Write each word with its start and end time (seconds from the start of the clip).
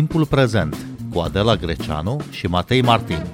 Timpul 0.00 0.26
prezent 0.26 0.76
cu 1.12 1.18
Adela 1.18 1.56
Greceanu 1.56 2.20
și 2.30 2.46
Matei 2.46 2.82
Martin. 2.82 3.26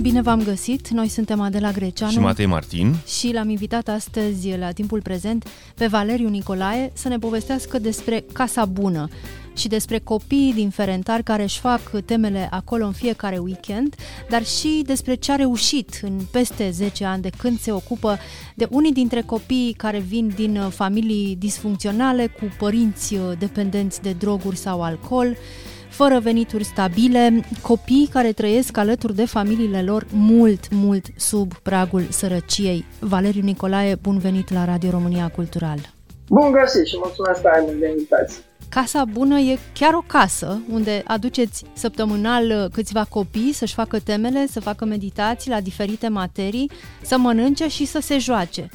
Bine 0.00 0.22
v-am 0.22 0.42
găsit! 0.42 0.88
Noi 0.88 1.08
suntem 1.08 1.40
Adela 1.40 1.70
Greceanu 1.70 2.12
și 2.12 2.18
Matei 2.18 2.46
Martin 2.46 2.94
și 3.06 3.32
l-am 3.32 3.48
invitat 3.48 3.88
astăzi 3.88 4.56
la 4.56 4.70
timpul 4.70 5.02
prezent 5.02 5.48
pe 5.74 5.86
Valeriu 5.86 6.28
Nicolae 6.28 6.90
să 6.94 7.08
ne 7.08 7.18
povestească 7.18 7.78
despre 7.78 8.24
Casa 8.32 8.64
Bună, 8.64 9.08
și 9.56 9.68
despre 9.68 9.98
copiii 9.98 10.52
din 10.52 10.70
Ferentari 10.70 11.22
care 11.22 11.42
își 11.42 11.60
fac 11.60 11.80
temele 12.04 12.48
acolo 12.50 12.84
în 12.84 12.92
fiecare 12.92 13.38
weekend, 13.38 13.94
dar 14.28 14.44
și 14.44 14.82
despre 14.86 15.14
ce 15.14 15.32
a 15.32 15.36
reușit 15.36 16.00
în 16.02 16.20
peste 16.30 16.70
10 16.70 17.04
ani 17.04 17.22
de 17.22 17.30
când 17.38 17.58
se 17.58 17.72
ocupă 17.72 18.18
de 18.54 18.66
unii 18.70 18.92
dintre 18.92 19.20
copiii 19.20 19.72
care 19.72 19.98
vin 19.98 20.32
din 20.34 20.60
familii 20.70 21.36
disfuncționale 21.36 22.26
cu 22.26 22.44
părinți 22.58 23.16
dependenți 23.38 24.02
de 24.02 24.12
droguri 24.12 24.56
sau 24.56 24.82
alcool, 24.82 25.36
fără 25.88 26.18
venituri 26.18 26.64
stabile, 26.64 27.44
copii 27.62 28.08
care 28.12 28.32
trăiesc 28.32 28.76
alături 28.76 29.14
de 29.14 29.26
familiile 29.26 29.82
lor 29.82 30.06
mult, 30.12 30.70
mult 30.70 31.06
sub 31.16 31.54
pragul 31.54 32.02
sărăciei. 32.10 32.84
Valeriu 33.00 33.42
Nicolae, 33.42 33.94
bun 33.94 34.18
venit 34.18 34.52
la 34.52 34.64
Radio 34.64 34.90
România 34.90 35.28
Cultural! 35.28 35.78
Bun 36.28 36.50
găsit 36.50 36.86
și 36.86 36.96
mulțumesc 36.98 37.40
tare 37.40 37.60
mult 37.60 37.78
de 37.78 37.88
invitație! 37.88 38.42
Casa 38.74 39.04
Bună 39.04 39.38
e 39.38 39.58
chiar 39.74 39.94
o 39.94 40.04
casă 40.06 40.60
unde 40.72 41.02
aduceți 41.06 41.64
săptămânal 41.72 42.44
uh, 42.50 42.70
câțiva 42.72 43.04
copii 43.08 43.52
să-și 43.52 43.74
facă 43.74 43.98
temele, 44.04 44.46
să 44.46 44.60
facă 44.60 44.84
meditații 44.84 45.50
la 45.50 45.60
diferite 45.60 46.08
materii, 46.08 46.70
să 47.02 47.16
mănânce 47.18 47.68
și 47.68 47.84
să 47.84 48.00
se 48.00 48.18
joace, 48.18 48.68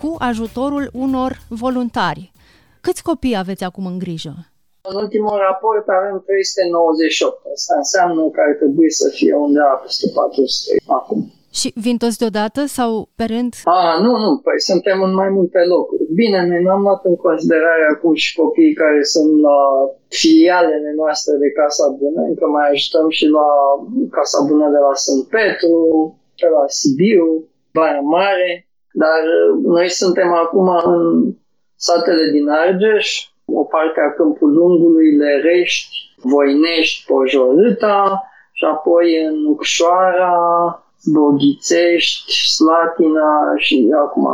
cu 0.00 0.14
ajutorul 0.18 0.90
unor 0.92 1.32
voluntari. 1.48 2.32
Câți 2.80 3.02
copii 3.02 3.36
aveți 3.36 3.64
acum 3.64 3.86
în 3.86 3.98
grijă? 3.98 4.34
În 4.80 4.96
ultimul 5.02 5.36
raport 5.48 5.86
avem 5.88 6.22
398. 6.26 7.46
Asta 7.54 7.74
înseamnă 7.76 8.22
că 8.34 8.40
ar 8.48 8.54
trebui 8.60 8.90
să 8.92 9.08
fie 9.16 9.34
undeva 9.34 9.74
peste 9.84 10.06
400 10.14 10.82
acum. 10.86 11.32
Și 11.58 11.68
vin 11.84 11.96
toți 12.02 12.18
deodată 12.22 12.60
sau 12.76 12.90
pe 13.18 13.24
rând? 13.32 13.52
Ah, 13.78 13.96
nu, 14.04 14.12
nu, 14.24 14.30
păi 14.44 14.60
suntem 14.70 14.98
în 15.02 15.14
mai 15.14 15.28
multe 15.28 15.60
locuri. 15.74 16.02
Bine, 16.20 16.38
noi 16.46 16.62
n-am 16.62 16.82
luat 16.86 17.04
în 17.04 17.16
considerare 17.16 17.84
acum 17.94 18.14
și 18.14 18.36
copiii 18.40 18.80
care 18.82 19.02
sunt 19.02 19.40
la 19.48 19.60
filialele 20.08 20.90
noastre 20.96 21.32
de 21.42 21.50
Casa 21.60 21.86
Bună, 22.00 22.20
încă 22.30 22.46
mai 22.46 22.66
ajutăm 22.68 23.08
și 23.08 23.26
la 23.38 23.48
Casa 24.18 24.40
Bună 24.48 24.66
de 24.74 24.80
la 24.86 24.94
Sunt 24.94 25.22
Petru, 25.36 25.74
de 26.40 26.48
la 26.56 26.64
Sibiu, 26.66 27.26
Baia 27.72 28.00
Mare, 28.00 28.50
dar 29.02 29.20
noi 29.62 29.88
suntem 29.88 30.30
acum 30.44 30.68
în 30.94 31.34
satele 31.76 32.30
din 32.30 32.48
Argeș, 32.48 33.06
o 33.44 33.64
parte 33.64 34.00
a 34.00 34.14
Câmpul 34.18 34.50
Lungului, 34.52 35.16
Lerești, 35.16 35.94
Voinești, 36.16 37.04
Pojorâta 37.06 38.22
și 38.52 38.64
apoi 38.64 39.24
în 39.24 39.44
Ucșoara, 39.44 40.34
Boghițești, 41.04 42.32
Slatina 42.56 43.30
și 43.56 43.88
acum 44.04 44.24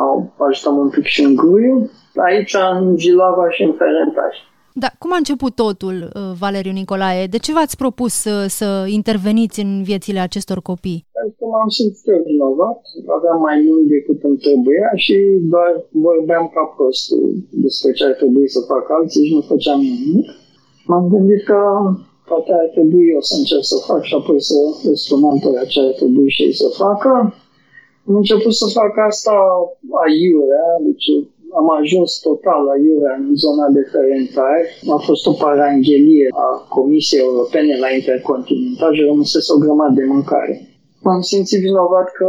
ajutăm 0.48 0.76
un 0.76 0.88
pic 0.88 1.04
și 1.04 1.22
în 1.22 1.34
Gruiu, 1.34 1.90
aici 2.26 2.54
în 2.78 2.96
Gilava 2.96 3.50
și 3.50 3.62
în 3.62 3.72
Ferentaș. 3.72 4.36
Da, 4.82 4.90
cum 5.00 5.10
a 5.12 5.22
început 5.24 5.52
totul, 5.64 5.96
uh, 6.04 6.30
Valeriu 6.42 6.74
Nicolae? 6.78 7.22
De 7.34 7.40
ce 7.44 7.56
v-ați 7.56 7.76
propus 7.82 8.12
să, 8.24 8.34
să 8.58 8.68
interveniți 8.98 9.58
în 9.64 9.70
viețile 9.90 10.20
acestor 10.28 10.58
copii? 10.70 11.00
Pentru 11.18 11.34
că 11.38 11.44
m-am 11.52 11.70
simțit 11.76 12.06
eu 12.14 12.22
vinovat, 12.30 12.80
aveam 13.16 13.38
mai 13.48 13.56
mult 13.66 13.86
decât 13.94 14.18
îmi 14.28 14.42
trebuia 14.46 14.88
și 15.04 15.16
doar 15.52 15.70
vorbeam 16.06 16.44
ca 16.54 16.62
prost 16.74 17.04
despre 17.64 17.90
ce 17.96 18.02
ar 18.08 18.14
trebui 18.20 18.48
să 18.54 18.60
fac 18.72 18.84
alții 18.96 19.26
și 19.26 19.34
nu 19.38 19.42
făceam 19.52 19.80
nimic. 19.90 20.26
M-am 20.88 21.04
gândit 21.12 21.42
că 21.50 21.58
poate 22.28 22.50
ar 22.52 22.68
trebui 22.74 23.04
eu 23.14 23.20
să 23.30 23.34
încerc 23.38 23.64
să 23.72 23.76
fac 23.88 24.02
și 24.08 24.14
apoi 24.20 24.40
să 24.50 24.56
răspund 24.88 25.24
altora 25.24 25.64
ce 25.72 25.80
ar 25.80 25.92
trebui 26.00 26.28
și 26.34 26.42
ei 26.42 26.54
să 26.62 26.68
facă. 26.84 27.10
Am 28.08 28.14
început 28.22 28.54
să 28.62 28.66
fac 28.78 28.92
asta 29.10 29.34
aiurea, 30.04 30.66
deci 30.88 31.06
am 31.60 31.66
ajuns 31.80 32.10
total 32.28 32.60
la 32.70 32.76
Iurea 32.88 33.14
în 33.22 33.34
zona 33.44 33.66
de 33.76 33.82
Ferentari. 33.92 34.68
A 34.96 34.98
fost 35.08 35.22
o 35.30 35.32
paranghelie 35.44 36.26
a 36.46 36.48
Comisiei 36.76 37.26
Europene 37.28 37.72
la 37.84 37.90
Intercontinental 37.98 38.90
și 38.94 39.08
rămâsese 39.10 39.52
o 39.52 39.62
grămadă 39.64 39.94
de 40.00 40.04
mâncare. 40.14 40.54
M-am 41.04 41.20
simțit 41.20 41.60
vinovat 41.68 42.08
că 42.18 42.28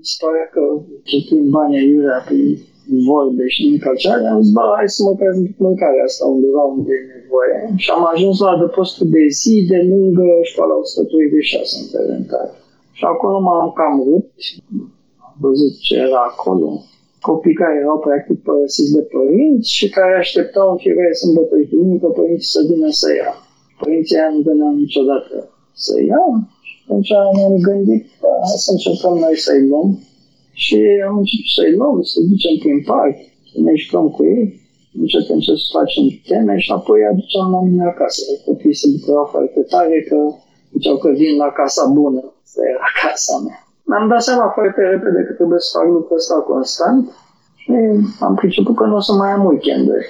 istoria 0.00 0.46
că 0.54 0.62
cheltuim 1.08 1.46
banii 1.50 1.78
aiurea 1.82 2.18
prin 2.26 2.44
vorbe 3.10 3.44
și 3.52 3.64
nimic 3.64 3.86
altceva, 3.86 4.16
am 4.34 4.42
zis, 4.42 4.52
bă, 4.56 4.62
hai 4.76 4.88
să 4.96 5.02
mă 5.02 5.14
prezint 5.20 5.52
mâncarea 5.66 6.04
asta 6.08 6.32
undeva 6.34 6.62
unde 6.74 6.92
e 7.00 7.12
nevoie. 7.16 7.58
Și 7.82 7.90
am 7.96 8.04
ajuns 8.14 8.36
la 8.44 8.50
adăpostul 8.56 9.06
de 9.16 9.24
zi 9.40 9.54
de 9.72 9.78
lângă 9.92 10.26
școala 10.50 10.74
136 10.74 11.80
în 11.80 11.86
Ferentari. 11.94 12.52
Și 12.98 13.04
acolo 13.12 13.36
m-am 13.40 13.68
cam 13.78 13.96
rupt, 14.08 14.38
am 15.26 15.34
văzut 15.46 15.72
ce 15.86 15.94
era 16.06 16.22
acolo, 16.32 16.68
copii 17.28 17.60
care 17.62 17.74
erau 17.82 17.98
practic 18.06 18.38
părăsiți 18.48 18.94
de 18.96 19.02
părinți 19.14 19.68
și 19.78 19.86
care 19.96 20.14
așteptau 20.16 20.66
în 20.70 20.78
fiecare 20.84 21.12
sâmbătă 21.22 21.54
și 21.60 21.70
duminică 21.72 22.08
părinții 22.18 22.54
să 22.56 22.60
vină 22.70 22.88
să 23.02 23.08
ia. 23.20 23.32
Părinții 23.82 24.16
aia 24.16 24.30
nu 24.34 24.40
veneau 24.48 24.72
niciodată 24.84 25.34
să 25.84 25.94
ia 26.10 26.24
și 26.66 26.74
atunci 26.82 27.12
ne-am 27.36 27.56
gândit, 27.68 28.04
hai 28.48 28.64
să 28.66 28.70
încercăm 28.72 29.14
noi 29.24 29.36
să-i 29.46 29.66
luăm 29.68 29.88
și 30.62 30.78
am 31.08 31.14
început 31.20 31.50
să-i 31.56 31.76
luăm, 31.78 31.96
să 32.12 32.18
ducem 32.30 32.54
prin 32.62 32.78
parc, 32.90 33.16
să 33.50 33.56
ne 33.66 33.72
jucăm 33.80 34.06
cu 34.16 34.20
ei, 34.34 34.44
încet 35.00 35.26
încet 35.34 35.58
să 35.64 35.68
facem 35.78 36.04
teme 36.28 36.54
și 36.64 36.70
apoi 36.78 37.00
aduceam 37.10 37.48
la 37.54 37.60
mine 37.68 37.84
acasă. 37.84 38.20
Copiii 38.46 38.80
se 38.80 38.86
bucurau 38.92 39.26
foarte 39.34 39.60
tare 39.72 39.96
că 40.08 40.18
ziceau 40.72 40.96
că 41.02 41.08
vin 41.20 41.36
la 41.44 41.50
casa 41.60 41.84
bună, 41.98 42.22
să 42.52 42.58
era 42.72 42.88
casa 43.02 43.34
mea. 43.44 43.58
Mi-am 43.88 44.08
dat 44.08 44.22
seama 44.28 44.48
foarte 44.56 44.80
repede 44.92 45.20
că 45.26 45.32
trebuie 45.32 45.60
să 45.64 45.78
fac 45.78 45.86
lucrul 45.96 46.16
ăsta 46.16 46.34
constant 46.52 47.02
și 47.62 47.72
am 48.26 48.34
priceput 48.34 48.74
că 48.76 48.84
nu 48.84 48.96
o 48.96 49.00
să 49.08 49.12
mai 49.12 49.30
am 49.30 49.44
weekenduri. 49.44 50.06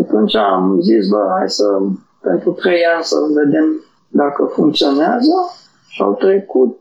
Atunci 0.00 0.34
am 0.34 0.80
zis, 0.80 1.08
bă, 1.08 1.22
hai 1.38 1.50
să, 1.50 1.66
pentru 2.20 2.50
trei 2.52 2.82
ani 2.94 3.04
să 3.04 3.16
vedem 3.40 3.68
dacă 4.08 4.50
funcționează 4.54 5.36
și 5.88 6.02
au 6.02 6.12
trecut 6.14 6.78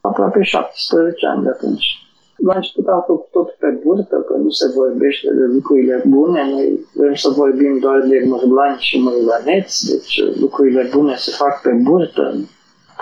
aproape 0.00 0.42
17 0.42 1.26
ani 1.26 1.42
de 1.42 1.48
atunci. 1.48 2.01
La 2.46 2.54
început 2.54 2.86
am 2.86 3.04
făcut 3.06 3.30
tot 3.30 3.48
pe 3.50 3.80
burtă, 3.84 4.16
că 4.26 4.34
nu 4.44 4.50
se 4.50 4.66
vorbește 4.74 5.28
de 5.38 5.44
lucrurile 5.54 6.04
bune, 6.06 6.40
noi 6.52 6.86
vrem 6.94 7.14
să 7.14 7.28
vorbim 7.42 7.78
doar 7.78 8.00
de 8.08 8.24
mărlani 8.28 8.84
și 8.86 9.02
mărlaneți, 9.06 9.76
deci 9.90 10.14
lucrurile 10.40 10.90
bune 10.94 11.14
se 11.16 11.30
fac 11.42 11.54
pe 11.62 11.72
burtă. 11.82 12.24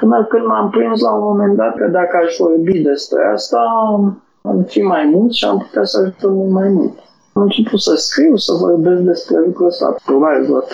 Până 0.00 0.26
când 0.30 0.44
m-am 0.46 0.70
prins 0.70 1.00
la 1.00 1.12
un 1.14 1.22
moment 1.22 1.56
dat 1.56 1.74
că 1.76 1.86
dacă 1.86 2.14
aș 2.16 2.36
vorbi 2.38 2.78
despre 2.78 3.20
asta, 3.34 3.60
am 4.42 4.64
fi 4.66 4.82
mai 4.82 5.04
mult 5.12 5.32
și 5.32 5.44
am 5.44 5.58
putea 5.58 5.84
să 5.84 5.98
ajutăm 5.98 6.32
mult 6.32 6.52
mai 6.60 6.68
mult. 6.68 6.94
Am 7.32 7.42
început 7.42 7.80
să 7.80 7.94
scriu, 7.96 8.36
să 8.36 8.52
vorbesc 8.52 9.00
despre 9.00 9.36
lucrul 9.46 9.66
ăsta, 9.66 9.96
probabil 10.04 10.42
vreo 10.42 10.60
3-4 10.60 10.66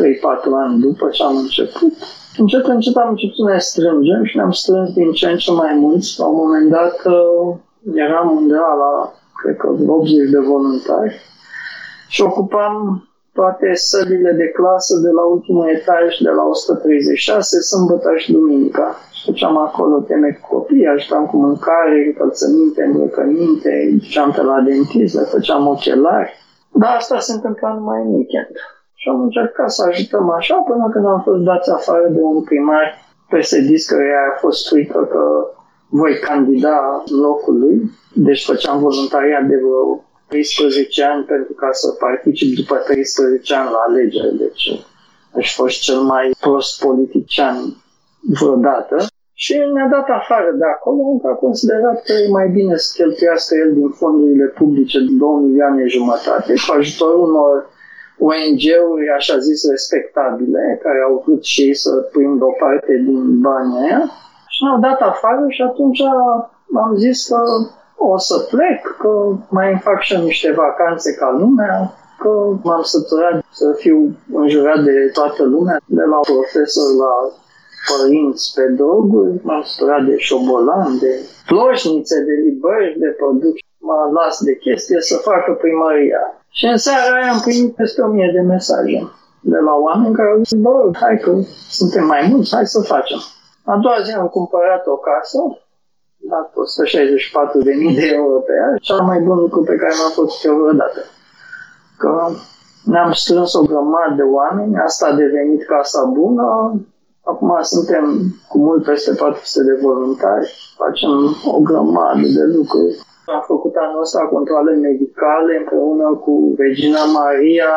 ani 0.62 0.80
după 0.80 1.08
ce 1.08 1.22
am 1.22 1.36
început. 1.36 1.92
Încet, 2.38 2.64
încet 2.64 2.96
am 2.96 3.08
început 3.08 3.36
să 3.36 3.52
ne 3.52 3.58
strângem 3.58 4.24
și 4.24 4.36
ne-am 4.36 4.50
strâns 4.50 4.92
din 4.92 5.12
ce 5.12 5.26
în 5.26 5.36
ce 5.36 5.52
mai 5.52 5.74
mulți. 5.84 6.20
La 6.20 6.26
un 6.26 6.36
moment 6.36 6.70
dat 6.70 6.96
eram 7.94 8.36
undeva 8.36 8.72
la, 8.82 9.12
cred 9.42 9.56
că, 9.56 9.68
80 9.86 10.30
de 10.30 10.38
voluntari 10.38 11.20
și 12.08 12.22
ocupam 12.22 12.74
toate 13.32 13.68
sălile 13.74 14.32
de 14.32 14.48
clasă 14.58 14.94
de 15.06 15.10
la 15.18 15.24
ultimul 15.34 15.66
etaj, 15.76 16.08
de 16.26 16.30
la 16.38 16.42
136, 16.42 17.60
sâmbătă 17.60 18.10
și 18.16 18.32
duminica. 18.32 18.86
Făceam 19.24 19.56
acolo 19.56 20.00
teme 20.00 20.30
cu 20.30 20.54
copii, 20.54 20.86
ajutam 20.86 21.26
cu 21.26 21.36
mâncare, 21.36 21.96
încălțăminte, 22.06 22.82
îmbrăcăminte, 22.82 23.70
duceam 24.00 24.30
pe 24.36 24.42
la 24.42 24.58
dentist, 24.60 25.14
le 25.14 25.24
făceam 25.34 25.66
ochelari. 25.66 26.32
Dar 26.80 26.94
asta 26.96 27.18
se 27.18 27.32
întâmpla 27.32 27.72
numai 27.72 28.00
în 28.04 28.12
weekend. 28.14 28.54
Și 28.94 29.08
am 29.08 29.20
încercat 29.20 29.70
să 29.70 29.82
ajutăm 29.88 30.30
așa 30.30 30.56
până 30.68 30.88
când 30.92 31.06
am 31.06 31.20
fost 31.26 31.42
dați 31.42 31.70
afară 31.70 32.06
de 32.08 32.20
un 32.20 32.42
primar 32.42 32.84
PSD 33.30 33.68
că 33.90 33.96
ea 34.12 34.22
a 34.32 34.38
fost 34.38 34.68
frică 34.68 35.00
că 35.12 35.22
voi 36.00 36.14
candida 36.28 36.78
în 37.10 37.18
locul 37.28 37.58
lui. 37.58 37.76
Deci 38.14 38.44
făceam 38.44 38.78
voluntariat 38.78 39.44
de 39.50 39.56
vreo 39.56 40.04
13 40.28 41.02
ani 41.04 41.24
pentru 41.24 41.52
ca 41.52 41.68
să 41.72 41.88
particip 41.90 42.56
după 42.56 42.74
13 42.76 43.54
ani 43.54 43.70
la 43.70 43.80
alegeri. 43.86 44.38
Deci 44.38 44.64
aș 45.38 45.54
fost 45.54 45.80
cel 45.80 46.00
mai 46.12 46.24
prost 46.40 46.80
politician 46.86 47.56
vreodată. 48.38 48.96
Și 49.44 49.52
ne-a 49.74 49.88
dat 49.96 50.08
afară 50.20 50.50
de 50.60 50.66
acolo, 50.74 51.00
încă 51.12 51.26
a 51.30 51.42
considerat 51.46 51.98
că 52.04 52.12
e 52.12 52.36
mai 52.38 52.48
bine 52.48 52.76
să 52.76 52.88
cheltuiască 52.96 53.54
el 53.62 53.70
din 53.78 53.88
fondurile 53.88 54.46
publice 54.60 54.98
2 54.98 55.08
milioane 55.44 55.86
jumătate 55.86 56.52
cu 56.64 56.70
ajutorul 56.78 57.28
unor 57.28 57.56
ONG-uri, 58.18 59.08
așa 59.18 59.36
zis, 59.38 59.60
respectabile, 59.70 60.80
care 60.82 60.98
au 61.08 61.22
vrut 61.24 61.44
și 61.44 61.60
ei 61.62 61.74
să 61.74 61.90
prindă 62.12 62.44
o 62.44 62.54
parte 62.62 63.02
din 63.06 63.40
banii 63.40 63.78
aia 63.84 64.02
și 64.56 64.64
ne-au 64.64 64.78
dat 64.88 65.00
afară 65.12 65.44
și 65.56 65.62
atunci 65.70 66.00
am 66.84 66.92
zis 67.04 67.18
că 67.28 67.40
o 68.10 68.18
să 68.18 68.36
plec, 68.52 68.80
că 69.02 69.10
mai 69.56 69.68
îmi 69.70 69.84
fac 69.88 70.00
și 70.00 70.16
niște 70.16 70.50
vacanțe 70.62 71.14
ca 71.20 71.28
lumea, 71.38 71.74
că 72.22 72.32
m-am 72.62 72.82
săturat 72.82 73.44
să 73.50 73.66
fiu 73.82 73.96
înjurat 74.42 74.80
de 74.88 74.96
toată 75.12 75.42
lumea, 75.42 75.76
de 75.98 76.04
la 76.12 76.20
profesor 76.32 76.88
la 77.04 77.14
părinți 77.90 78.52
pe 78.56 78.64
droguri, 78.78 79.40
m-am 79.42 79.62
săturat 79.62 80.02
de 80.08 80.16
șobolan, 80.26 80.98
de 80.98 81.12
ploșnițe, 81.46 82.16
de 82.28 82.34
libări, 82.44 82.96
de 82.98 83.10
produs. 83.20 83.56
Mă 83.88 83.98
las 84.18 84.36
de 84.48 84.54
chestie 84.56 85.00
să 85.00 85.16
facă 85.16 85.50
primăria. 85.52 86.22
Și 86.58 86.64
în 86.66 86.76
seara 86.76 87.14
aia 87.16 87.32
am 87.32 87.40
primit 87.40 87.74
peste 87.74 88.00
o 88.02 88.06
mie 88.06 88.30
de 88.34 88.40
mesaje 88.40 88.98
de 89.40 89.58
la 89.68 89.74
oameni 89.86 90.14
care 90.14 90.28
au 90.30 90.38
zis, 90.42 90.58
bă, 90.58 90.90
hai 91.00 91.16
că 91.24 91.30
suntem 91.68 92.04
mai 92.06 92.28
mulți, 92.30 92.54
hai 92.54 92.66
să 92.66 92.80
facem. 92.80 93.18
A 93.72 93.76
doua 93.76 94.00
zi 94.04 94.12
am 94.12 94.28
cumpărat 94.28 94.86
o 94.86 94.96
casă, 94.96 95.38
dat 96.32 96.46
164.000 96.50 97.94
de 97.98 98.06
euro 98.14 98.38
pe 98.38 98.52
ea, 98.52 98.76
cel 98.80 99.00
mai 99.00 99.20
bun 99.20 99.38
lucru 99.38 99.60
pe 99.62 99.76
care 99.76 99.94
m-am 99.98 100.10
făcut 100.10 100.44
eu 100.44 100.56
vreodată. 100.56 101.00
Că 101.98 102.28
ne-am 102.84 103.12
strâns 103.12 103.54
o 103.54 103.62
grămadă 103.62 104.14
de 104.16 104.22
oameni, 104.22 104.76
asta 104.76 105.06
a 105.06 105.14
devenit 105.14 105.66
casa 105.66 106.04
bună, 106.04 106.46
acum 107.24 107.58
suntem 107.62 108.04
cu 108.48 108.58
mult 108.58 108.84
peste 108.84 109.14
400 109.14 109.64
de 109.64 109.78
voluntari, 109.82 110.74
facem 110.76 111.12
o 111.56 111.60
grămadă 111.60 112.26
de 112.36 112.44
lucruri. 112.56 113.05
Am 113.34 113.44
făcut 113.46 113.74
anul 113.74 114.00
ăsta 114.00 114.20
controle 114.20 114.74
medicale 114.74 115.56
împreună 115.58 116.20
cu 116.24 116.54
Regina 116.56 117.04
Maria 117.04 117.72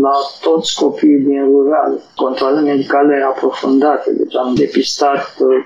la 0.00 0.16
toți 0.42 0.80
copiii 0.80 1.18
din 1.18 1.44
rural. 1.44 2.00
Controle 2.16 2.60
medicale 2.60 3.22
aprofundate, 3.22 4.12
deci 4.12 4.36
am 4.36 4.54
depistat 4.54 5.24
uh, 5.38 5.64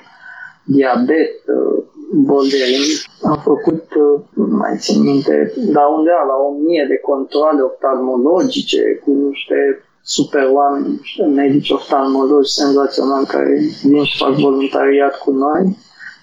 diabet, 0.65 1.35
uh, 1.57 1.85
bol 2.15 2.45
de 2.51 2.63
rin. 2.71 2.85
Am 3.31 3.39
făcut, 3.43 3.85
uh, 3.95 4.21
mai 4.35 4.77
țin 4.79 5.03
minte, 5.03 5.53
la 5.73 5.89
undeva 5.89 6.25
la 6.27 6.37
o 6.47 6.51
mie 6.51 6.85
de 6.89 6.99
controle 6.99 7.61
oftalmologice 7.63 9.01
cu 9.05 9.11
niște 9.29 9.59
super 10.03 10.49
oameni, 10.53 10.87
niște 11.01 11.25
medici 11.25 11.71
oftalmologi 11.71 12.51
senzaționali 12.61 13.27
care 13.27 13.61
vin 13.83 14.05
și 14.05 14.25
fac 14.25 14.33
voluntariat 14.33 15.19
cu 15.19 15.31
noi 15.31 15.77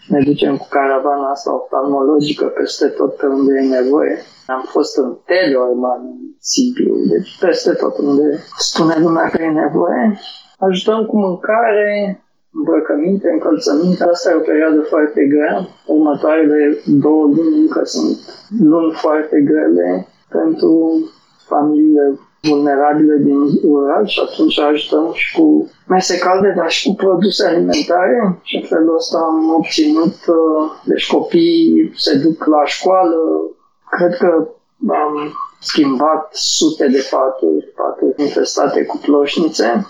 ne 0.09 0.19
ducem 0.29 0.57
cu 0.57 0.67
caravana 0.69 1.29
asta 1.29 1.55
oftalmologică 1.55 2.45
peste 2.45 2.87
tot 2.87 3.15
pe 3.15 3.25
unde 3.25 3.51
e 3.61 3.81
nevoie. 3.81 4.17
Am 4.47 4.63
fost 4.67 4.97
în 4.97 5.17
Teleorman, 5.25 6.01
în 6.01 6.17
Sibiu, 6.39 6.95
deci 7.11 7.37
peste 7.39 7.71
tot 7.73 7.97
unde 7.97 8.25
spune 8.57 8.95
lumea 8.99 9.29
că 9.29 9.41
e 9.41 9.61
nevoie. 9.65 10.19
Ajutăm 10.59 11.05
cu 11.05 11.17
mâncare, 11.17 11.89
îmbrăcăminte, 12.53 13.29
încălțăminte. 13.29 14.03
Asta 14.03 14.29
e 14.29 14.41
o 14.41 14.49
perioadă 14.51 14.81
foarte 14.81 15.21
grea. 15.33 15.67
Următoarele 15.85 16.77
două 16.85 17.23
luni 17.35 17.59
încă 17.59 17.81
sunt 17.83 18.17
luni 18.59 18.93
foarte 18.93 19.37
grele 19.41 20.07
pentru 20.29 20.71
familiile 21.47 22.19
vulnerabile 22.41 23.15
din 23.17 23.59
rural 23.63 24.05
și 24.05 24.19
atunci 24.19 24.59
ajutăm 24.59 25.11
și 25.13 25.35
cu 25.37 25.71
mese 25.87 26.17
calde, 26.17 26.53
dar 26.57 26.69
și 26.69 26.87
cu 26.87 26.95
produse 26.95 27.45
alimentare. 27.47 28.39
Și 28.43 28.55
în 28.55 28.63
felul 28.63 28.95
ăsta 28.95 29.17
am 29.17 29.53
obținut, 29.53 30.15
uh, 30.27 30.71
deci 30.83 31.07
copiii 31.07 31.93
se 31.95 32.17
duc 32.17 32.45
la 32.45 32.65
școală, 32.65 33.15
cred 33.89 34.17
că 34.17 34.47
am 34.87 35.33
schimbat 35.59 36.29
sute 36.31 36.87
de 36.87 37.07
paturi, 37.09 37.73
paturi 37.75 38.23
infestate 38.23 38.85
cu 38.85 38.97
ploșnițe, 38.97 39.87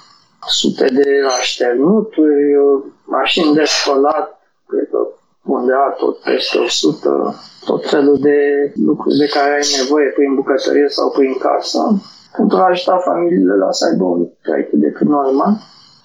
sute 0.47 0.87
de 0.93 1.09
așternuturi, 1.39 2.55
uh, 2.55 2.83
mașini 3.05 3.53
de 3.53 3.63
spălat, 3.65 4.41
cred 4.67 4.87
că 4.91 5.07
undeva 5.43 5.95
tot 5.97 6.17
peste 6.17 6.57
100, 6.57 7.35
tot 7.65 7.89
felul 7.89 8.17
de 8.21 8.71
lucruri 8.75 9.17
de 9.17 9.27
care 9.27 9.51
ai 9.53 9.67
nevoie 9.81 10.07
prin 10.15 10.35
bucătărie 10.35 10.87
sau 10.87 11.09
prin 11.09 11.37
casă 11.37 12.01
pentru 12.39 12.57
a 12.57 12.69
ajuta 12.71 13.05
familiile 13.09 13.55
la 13.63 13.71
să 13.77 13.83
aibă 13.89 14.05
un 14.15 14.21
trai 14.45 14.63
cât 14.69 14.79
de 14.85 14.91
cât 14.97 15.07
normal. 15.17 15.53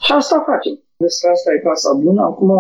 Și 0.05 0.13
asta 0.21 0.37
facem. 0.51 0.75
Despre 1.05 1.29
asta 1.35 1.49
e 1.53 1.67
Casa 1.69 1.93
Bună. 2.05 2.23
Acum 2.31 2.51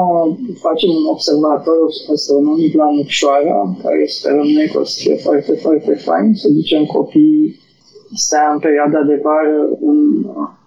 facem 0.67 0.91
un 1.01 1.07
observator 1.15 1.81
astronomic 2.15 2.73
la 2.83 2.89
Nucșoara, 2.99 3.59
care 3.83 4.01
sperăm 4.17 4.49
noi 4.57 4.69
că 4.73 4.79
o 4.83 4.85
să 4.91 4.97
fie 5.03 5.17
foarte, 5.27 5.53
foarte 5.65 5.95
fain, 6.07 6.29
să 6.43 6.49
ducem 6.59 6.83
copiii 6.97 7.47
stea 8.25 8.47
în 8.55 8.59
perioada 8.67 9.01
de 9.11 9.17
vară 9.27 9.59
în 9.91 9.99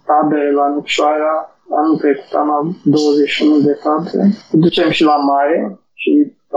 tabere 0.09 0.51
la 0.59 0.67
Nucșoara. 0.75 1.33
Anul 1.79 1.97
trecut 2.03 2.31
am 2.43 2.49
avut 2.59 2.77
21 2.83 3.59
de 3.67 3.75
tabere. 3.83 4.25
Ducem 4.65 4.89
și 4.97 5.03
la 5.11 5.17
mare 5.31 5.79
și 6.01 6.11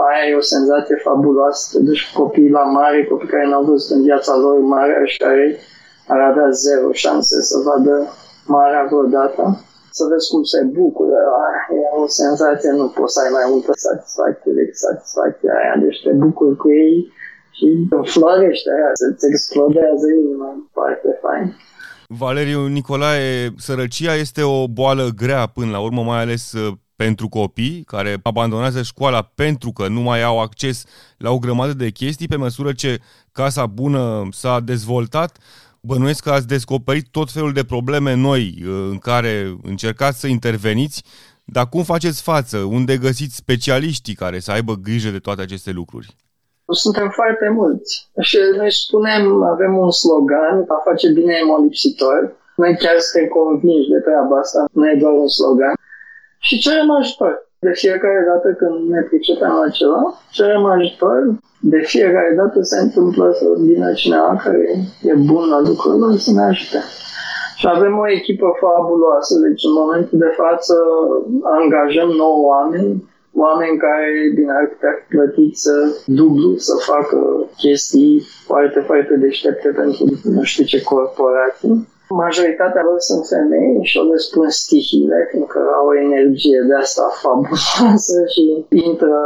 aia 0.09 0.25
e 0.31 0.43
o 0.43 0.51
senzație 0.55 0.97
fabuloasă. 1.07 1.63
Te 1.73 1.85
duci 1.85 2.05
cu 2.07 2.23
copiii 2.23 2.57
la 2.59 2.65
mare, 2.79 3.09
copii 3.11 3.33
care 3.35 3.47
n-au 3.47 3.65
văzut 3.71 3.97
în 3.97 4.03
viața 4.03 4.35
lor 4.37 4.59
mare 4.75 4.95
și 5.05 5.19
care 5.19 5.47
ar 6.13 6.21
avea 6.31 6.49
zero 6.65 6.89
șanse 7.03 7.37
să 7.51 7.57
vadă 7.69 7.95
marea 8.57 8.85
vreodată, 8.91 9.43
să 9.91 10.03
vezi 10.11 10.31
cum 10.33 10.43
se 10.53 10.61
bucură, 10.79 11.19
e 11.79 12.03
o 12.03 12.07
senzație, 12.07 12.71
nu 12.71 12.87
poți 12.97 13.13
să 13.15 13.21
ai 13.25 13.33
mai 13.39 13.47
multă 13.53 13.73
satisfacție 13.89 14.53
decât 14.59 14.79
satisfacția 14.89 15.53
aia, 15.61 15.75
deci 15.85 16.03
te 16.05 16.13
bucuri 16.23 16.57
cu 16.63 16.69
ei 16.85 16.97
și 17.57 17.67
înflorește 17.99 18.69
aia, 18.77 18.91
să-ți 19.01 19.27
explodează 19.31 20.07
inima, 20.23 20.51
foarte 20.77 21.11
fain. 21.23 21.47
Valeriu 22.23 22.67
Nicolae, 22.67 23.55
sărăcia 23.67 24.15
este 24.15 24.43
o 24.43 24.69
boală 24.69 25.05
grea 25.23 25.47
până 25.57 25.71
la 25.71 25.81
urmă, 25.81 26.03
mai 26.03 26.21
ales 26.21 26.53
uh, 26.53 26.73
pentru 26.97 27.29
copii 27.29 27.83
care 27.87 28.17
abandonează 28.23 28.83
școala 28.83 29.23
pentru 29.35 29.71
că 29.73 29.89
nu 29.89 30.01
mai 30.01 30.23
au 30.23 30.41
acces 30.41 30.85
la 31.19 31.31
o 31.31 31.39
grămadă 31.39 31.73
de 31.73 31.91
chestii 31.91 32.29
pe 32.29 32.37
măsură 32.37 32.73
ce 32.73 32.99
Casa 33.33 33.67
Bună 33.67 34.29
s-a 34.31 34.61
dezvoltat. 34.61 35.39
Bănuiesc 35.83 36.23
că 36.23 36.31
ați 36.31 36.47
descoperit 36.47 37.07
tot 37.11 37.31
felul 37.31 37.53
de 37.53 37.65
probleme 37.65 38.15
noi 38.15 38.55
uh, 38.59 38.89
în 38.91 38.99
care 38.99 39.57
încercați 39.63 40.21
să 40.21 40.27
interveniți, 40.27 41.03
dar 41.45 41.69
cum 41.69 41.83
faceți 41.83 42.23
față? 42.23 42.57
Unde 42.59 42.97
găsiți 42.97 43.37
specialiștii 43.37 44.15
care 44.15 44.39
să 44.39 44.51
aibă 44.51 44.75
grijă 44.75 45.11
de 45.11 45.19
toate 45.19 45.41
aceste 45.43 45.71
lucruri? 45.71 46.17
Suntem 46.69 47.11
foarte 47.11 47.49
mulți. 47.49 48.11
Și 48.21 48.39
noi 48.57 48.73
spunem, 48.73 49.43
avem 49.43 49.77
un 49.77 49.91
slogan, 49.91 50.65
a 50.69 50.79
face 50.85 51.09
bine 51.13 51.35
e 51.41 51.45
molipsitor. 51.45 52.37
Noi 52.57 52.77
chiar 52.77 52.97
suntem 52.99 53.29
convinși 53.29 53.89
de 53.89 54.01
treaba 54.07 54.39
asta, 54.39 54.65
nu 54.73 54.91
e 54.91 54.95
doar 55.01 55.13
un 55.13 55.29
slogan. 55.29 55.75
Și 56.39 56.59
cerem 56.59 56.91
ajutor. 56.91 57.50
De 57.67 57.73
fiecare 57.75 58.25
dată 58.31 58.49
când 58.61 58.89
ne 58.89 59.03
pricepem 59.09 59.53
la 59.63 59.69
ceva, 59.79 60.03
cerem 60.31 60.65
ajutor. 60.65 61.19
De 61.61 61.81
fiecare 61.93 62.33
dată 62.37 62.63
se 62.63 62.79
întâmplă 62.81 63.33
să 63.39 63.47
vină 63.59 63.93
cineva 63.93 64.41
care 64.45 64.65
e 65.03 65.15
bun 65.15 65.49
la 65.49 65.61
lucrurile 65.69 66.17
să 66.17 66.31
ne 66.33 66.43
ajute. 66.43 66.81
Și 67.57 67.67
avem 67.69 67.99
o 67.99 68.11
echipă 68.11 68.49
fabuloasă, 68.61 69.35
deci 69.47 69.63
în 69.69 69.75
momentul 69.83 70.19
de 70.19 70.33
față 70.43 70.75
angajăm 71.61 72.09
9 72.09 72.47
oameni, 72.53 73.05
oameni 73.45 73.79
care 73.79 74.09
bine 74.35 74.53
ar 74.53 74.67
putea 74.73 74.93
fi 74.99 75.05
plătiți 75.15 75.61
să 75.67 75.75
dublu, 76.07 76.57
să 76.57 76.75
facă 76.93 77.19
chestii 77.57 78.23
foarte, 78.49 78.81
foarte 78.81 79.15
deștepte 79.15 79.69
pentru 79.69 80.05
nu 80.23 80.43
știu 80.43 80.65
ce 80.65 80.83
corporații. 80.83 81.89
Majoritatea 82.15 82.83
lor 82.83 82.99
sunt 82.99 83.27
femei 83.27 83.79
și 83.83 83.99
o 83.99 84.03
le 84.03 84.17
spun 84.17 84.49
stihiile, 84.49 85.27
fiindcă 85.31 85.59
au 85.79 85.87
o 85.87 85.99
energie 85.99 86.61
de 86.69 86.75
asta 86.75 87.05
fabuloasă 87.23 88.19
și 88.35 88.45
intră 88.87 89.19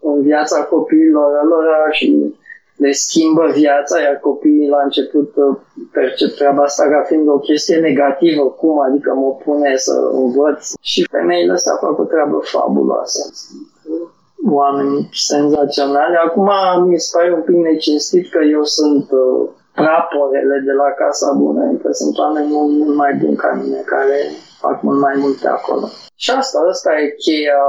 în 0.00 0.22
viața 0.22 0.64
copiilor 0.64 1.30
lor 1.50 1.64
și 1.90 2.34
le 2.76 2.92
schimbă 2.92 3.44
viața, 3.54 4.00
iar 4.00 4.16
copiii 4.20 4.68
la 4.68 4.80
început 4.82 5.30
uh, 5.36 5.56
percep 5.92 6.30
treaba 6.34 6.62
asta 6.62 6.84
ca 6.88 7.02
fiind 7.08 7.28
o 7.28 7.38
chestie 7.38 7.76
negativă, 7.76 8.44
cum 8.60 8.80
adică 8.80 9.14
mă 9.14 9.30
pune 9.44 9.76
să 9.76 9.94
învăț. 10.12 10.72
Și 10.80 11.08
femeile 11.10 11.52
astea 11.52 11.76
fac 11.80 11.98
o 11.98 12.04
treabă 12.04 12.38
fabuloasă. 12.42 13.32
Oameni 14.50 15.08
senzaționali. 15.12 16.16
Acum 16.26 16.50
mi 16.88 16.98
se 16.98 17.08
pare 17.16 17.32
un 17.32 17.40
pic 17.40 17.56
necinstit 17.56 18.30
că 18.30 18.40
eu 18.52 18.62
sunt 18.64 19.06
uh, 19.10 19.48
raporele 19.76 20.56
de 20.68 20.74
la 20.82 20.88
Casa 21.00 21.30
Bună, 21.42 21.62
că 21.82 21.88
sunt 21.92 22.18
oameni 22.18 22.48
mult, 22.54 22.70
mult 22.80 22.96
mai 22.96 23.12
buni 23.20 23.36
ca 23.36 23.60
mine, 23.62 23.80
care 23.94 24.18
fac 24.64 24.82
mult 24.82 25.00
mai 25.00 25.14
multe 25.16 25.48
acolo. 25.48 25.86
Și 26.16 26.30
asta, 26.30 26.58
asta 26.70 26.90
e 27.00 27.14
cheia, 27.24 27.62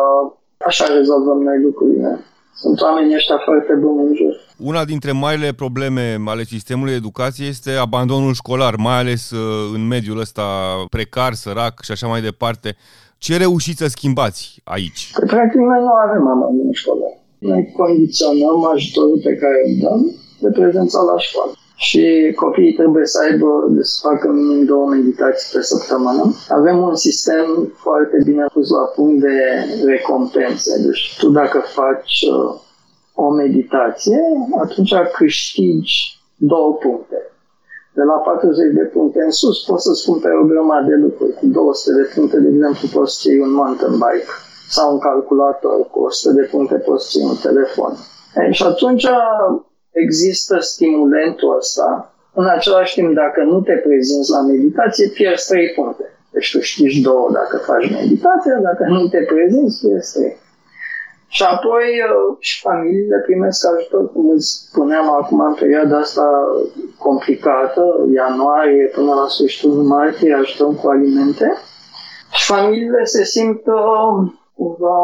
așa 0.57 0.85
rezolvăm 0.97 1.39
noi 1.41 1.59
lucrurile. 1.61 2.19
Sunt 2.53 2.81
oamenii 2.81 3.15
ăștia 3.15 3.39
foarte 3.45 3.73
buni 3.73 4.07
în 4.07 4.15
jur. 4.15 4.33
Una 4.57 4.85
dintre 4.85 5.11
marile 5.11 5.51
probleme 5.53 6.17
ale 6.25 6.43
sistemului 6.43 6.91
de 6.91 6.97
educație 6.97 7.45
este 7.45 7.71
abandonul 7.71 8.33
școlar, 8.33 8.75
mai 8.75 8.97
ales 8.99 9.31
uh, 9.31 9.71
în 9.73 9.87
mediul 9.87 10.19
ăsta 10.19 10.43
precar, 10.89 11.33
sărac 11.33 11.81
și 11.81 11.91
așa 11.91 12.07
mai 12.07 12.21
departe. 12.21 12.75
Ce 13.17 13.37
reușiți 13.37 13.81
să 13.81 13.87
schimbați 13.87 14.61
aici? 14.63 15.11
Că, 15.13 15.25
practic, 15.25 15.59
noi 15.59 15.79
nu 15.79 15.93
avem 16.05 16.27
abandon 16.27 16.71
școlar. 16.71 17.13
Noi 17.37 17.71
condiționăm 17.77 18.65
ajutorul 18.73 19.19
pe 19.23 19.33
care 19.35 19.59
îl 19.67 19.73
dăm 19.83 20.01
de 20.39 20.49
prezența 20.59 20.99
la 21.01 21.17
școală 21.17 21.51
și 21.79 22.34
copiii 22.36 22.74
trebuie 22.74 23.05
să 23.05 23.17
aibă, 23.24 23.48
să 23.81 24.07
facă 24.07 24.27
minim 24.31 24.65
două 24.65 24.88
meditații 24.88 25.50
pe 25.53 25.62
săptămână. 25.63 26.24
Avem 26.50 26.77
un 26.77 26.96
sistem 26.96 27.46
foarte 27.75 28.17
bine 28.25 28.46
pus 28.53 28.69
la 28.69 28.86
punct 28.96 29.22
de 29.22 29.38
recompense. 29.86 30.81
Deci 30.86 31.17
tu 31.19 31.29
dacă 31.29 31.60
faci 31.60 32.25
uh, 32.31 32.55
o 33.15 33.29
meditație, 33.29 34.19
atunci 34.62 34.93
câștigi 35.17 36.19
două 36.36 36.74
puncte. 36.74 37.19
De 37.93 38.03
la 38.03 38.13
40 38.13 38.74
de 38.74 38.84
puncte 38.93 39.22
în 39.22 39.31
sus 39.31 39.65
poți 39.65 39.84
să 39.84 39.93
spun 39.93 40.19
pe 40.19 40.27
o 40.41 40.46
grămadă 40.46 40.88
de 40.88 40.96
lucruri. 40.96 41.34
Cu 41.34 41.46
200 41.46 41.96
de 42.01 42.10
puncte, 42.15 42.38
de 42.39 42.50
exemplu, 42.53 42.88
poți 43.00 43.22
să 43.22 43.29
un 43.41 43.53
mountain 43.53 43.93
bike 44.03 44.31
sau 44.69 44.93
un 44.93 45.00
calculator. 45.00 45.88
Cu 45.91 46.00
100 46.00 46.34
de 46.34 46.48
puncte 46.51 46.75
poți 46.75 47.12
să 47.12 47.17
un 47.22 47.36
telefon. 47.41 47.93
E, 48.36 48.51
și 48.51 48.63
atunci 48.63 49.05
există 50.04 50.58
stimulentul 50.60 51.56
ăsta. 51.58 52.13
În 52.34 52.48
același 52.48 52.94
timp, 52.94 53.13
dacă 53.13 53.44
nu 53.44 53.62
te 53.62 53.74
prezinți 53.74 54.32
la 54.32 54.42
meditație, 54.42 55.08
pierzi 55.08 55.48
3 55.48 55.74
puncte. 55.75 56.06
Deci 56.32 56.51
tu 56.51 56.60
știi 56.60 57.01
două 57.01 57.30
dacă 57.34 57.58
faci 57.58 57.92
meditație, 57.92 58.60
dacă 58.62 58.84
nu 58.88 59.08
te 59.08 59.18
prezinți, 59.18 59.88
pierzi 59.88 60.13
3. 60.13 60.38
Și 61.27 61.44
apoi 61.44 61.86
uh, 62.08 62.36
și 62.39 62.62
familiile 62.62 63.18
primesc 63.25 63.68
ajutor, 63.68 64.12
cum 64.13 64.30
îți 64.30 64.68
spuneam 64.70 65.08
acum, 65.10 65.39
în 65.39 65.54
perioada 65.54 65.98
asta 65.98 66.27
complicată, 66.98 67.84
ianuarie 68.13 68.86
până 68.96 69.13
la 69.13 69.27
sfârșitul 69.27 69.72
martie, 69.72 70.34
ajutăm 70.34 70.74
cu 70.74 70.88
alimente. 70.89 71.48
Și 72.32 72.46
familiile 72.54 73.04
se 73.04 73.24
simt 73.24 73.62
uh, 73.66 74.32
cumva 74.56 75.00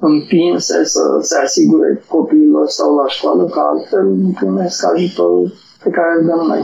împinse 0.00 0.84
să 0.84 1.18
se 1.20 1.38
asigure 1.38 2.02
copiilor 2.08 2.45
sau 2.66 2.96
la 2.96 3.08
școală, 3.08 3.44
că 3.44 3.60
altfel 3.60 4.04
nu 4.04 4.32
primesc 4.40 4.84
ajutorul 4.84 5.52
pe 5.82 5.90
care 5.90 6.12
îl 6.20 6.26
dăm 6.26 6.46
noi. 6.46 6.62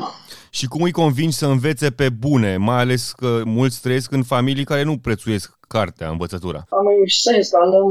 Și 0.50 0.66
cum 0.68 0.82
îi 0.82 0.98
convingi 1.02 1.36
să 1.36 1.46
învețe 1.46 1.90
pe 1.90 2.08
bune, 2.24 2.56
mai 2.56 2.78
ales 2.80 3.12
că 3.20 3.40
mulți 3.44 3.80
trăiesc 3.80 4.12
în 4.12 4.22
familii 4.22 4.64
care 4.64 4.82
nu 4.82 4.96
prețuiesc 5.06 5.58
cartea, 5.76 6.08
învățătura? 6.08 6.60
Am 6.78 6.86
reușit 6.88 7.22
să 7.26 7.32
instalăm 7.36 7.88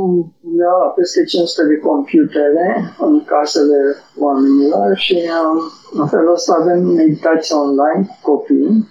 undeva 0.50 0.86
peste 0.96 1.24
500 1.24 1.68
de 1.72 1.78
computere 1.88 2.68
în 3.08 3.24
casele 3.34 3.80
oamenilor 4.26 4.90
și 5.06 5.18
um, 5.40 5.58
în 6.00 6.08
felul 6.08 6.34
ăsta 6.34 6.58
avem 6.62 6.80
meditație 7.02 7.56
online 7.56 8.02
cu 8.08 8.18
copii 8.32 8.88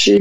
și 0.00 0.12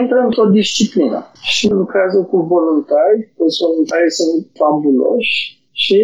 intră 0.00 0.18
într-o 0.26 0.46
disciplină 0.58 1.20
și 1.40 1.68
lucrează 1.68 2.18
cu 2.30 2.36
voluntari, 2.54 3.32
toți 3.38 3.58
voluntarii 3.64 4.18
sunt 4.20 4.46
fabuloși 4.60 5.57
și 5.84 5.98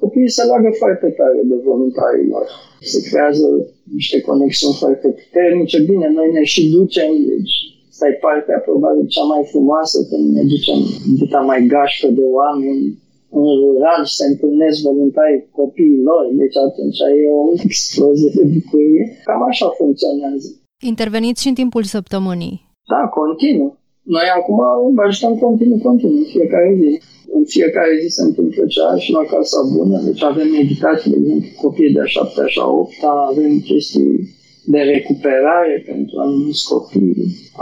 copiii 0.00 0.36
se 0.36 0.42
leagă 0.48 0.70
foarte 0.82 1.08
tare 1.18 1.40
de 1.50 1.56
voluntarii 1.70 2.28
lor. 2.32 2.46
Se 2.92 2.98
creează 3.08 3.46
niște 3.98 4.20
conexiuni 4.28 4.80
foarte 4.82 5.08
puternice. 5.20 5.76
Bine, 5.90 6.06
noi 6.18 6.28
ne 6.36 6.44
și 6.52 6.62
ducem, 6.76 7.10
deci 7.30 7.56
Asta 7.98 8.08
e 8.12 8.24
partea 8.28 8.58
probabil 8.68 9.04
cea 9.14 9.26
mai 9.32 9.42
frumoasă 9.52 9.98
când 10.08 10.24
ne 10.36 10.42
ducem 10.52 10.78
dita 11.18 11.40
mai 11.50 11.60
gașcă 11.72 12.08
de 12.18 12.24
oameni 12.38 12.84
în 13.40 13.48
rural 13.62 14.02
și 14.08 14.14
se 14.20 14.26
întâlnesc 14.32 14.76
voluntari 14.88 15.36
copiii 15.60 16.04
lor, 16.08 16.24
deci 16.40 16.56
atunci 16.66 16.98
e 17.18 17.36
o 17.38 17.42
explozie 17.66 18.30
de 18.38 18.44
bucurie. 18.54 19.04
Cam 19.28 19.42
așa 19.50 19.68
funcționează. 19.80 20.48
Interveniți 20.92 21.42
și 21.42 21.48
în 21.48 21.58
timpul 21.60 21.84
săptămânii. 21.94 22.54
Da, 22.92 23.02
continuu. 23.20 23.70
Noi 24.16 24.28
acum 24.38 24.58
vă 24.96 25.02
ajutăm 25.06 25.34
continuu, 25.46 25.78
continuu, 25.88 26.18
în 26.22 26.28
fiecare 26.34 26.70
zi. 26.80 26.90
În 27.36 27.44
fiecare 27.44 27.92
zi 28.02 28.08
se 28.08 28.22
întâmplă 28.22 28.62
cea 28.66 28.96
și 28.96 29.10
la 29.12 29.24
Casa 29.32 29.60
Bună, 29.76 30.00
deci 30.04 30.22
avem 30.22 30.48
meditații, 30.48 31.10
de 31.10 31.16
exemplu, 31.16 31.48
copii 31.62 31.92
de 31.92 32.00
a 32.00 32.06
7 32.06 32.40
a 32.64 32.68
8 32.68 32.92
avem 33.30 33.52
chestii 33.60 34.34
de 34.66 34.78
recuperare 34.78 35.82
pentru 35.86 36.18
anumiți 36.18 36.68
copii. 36.68 37.14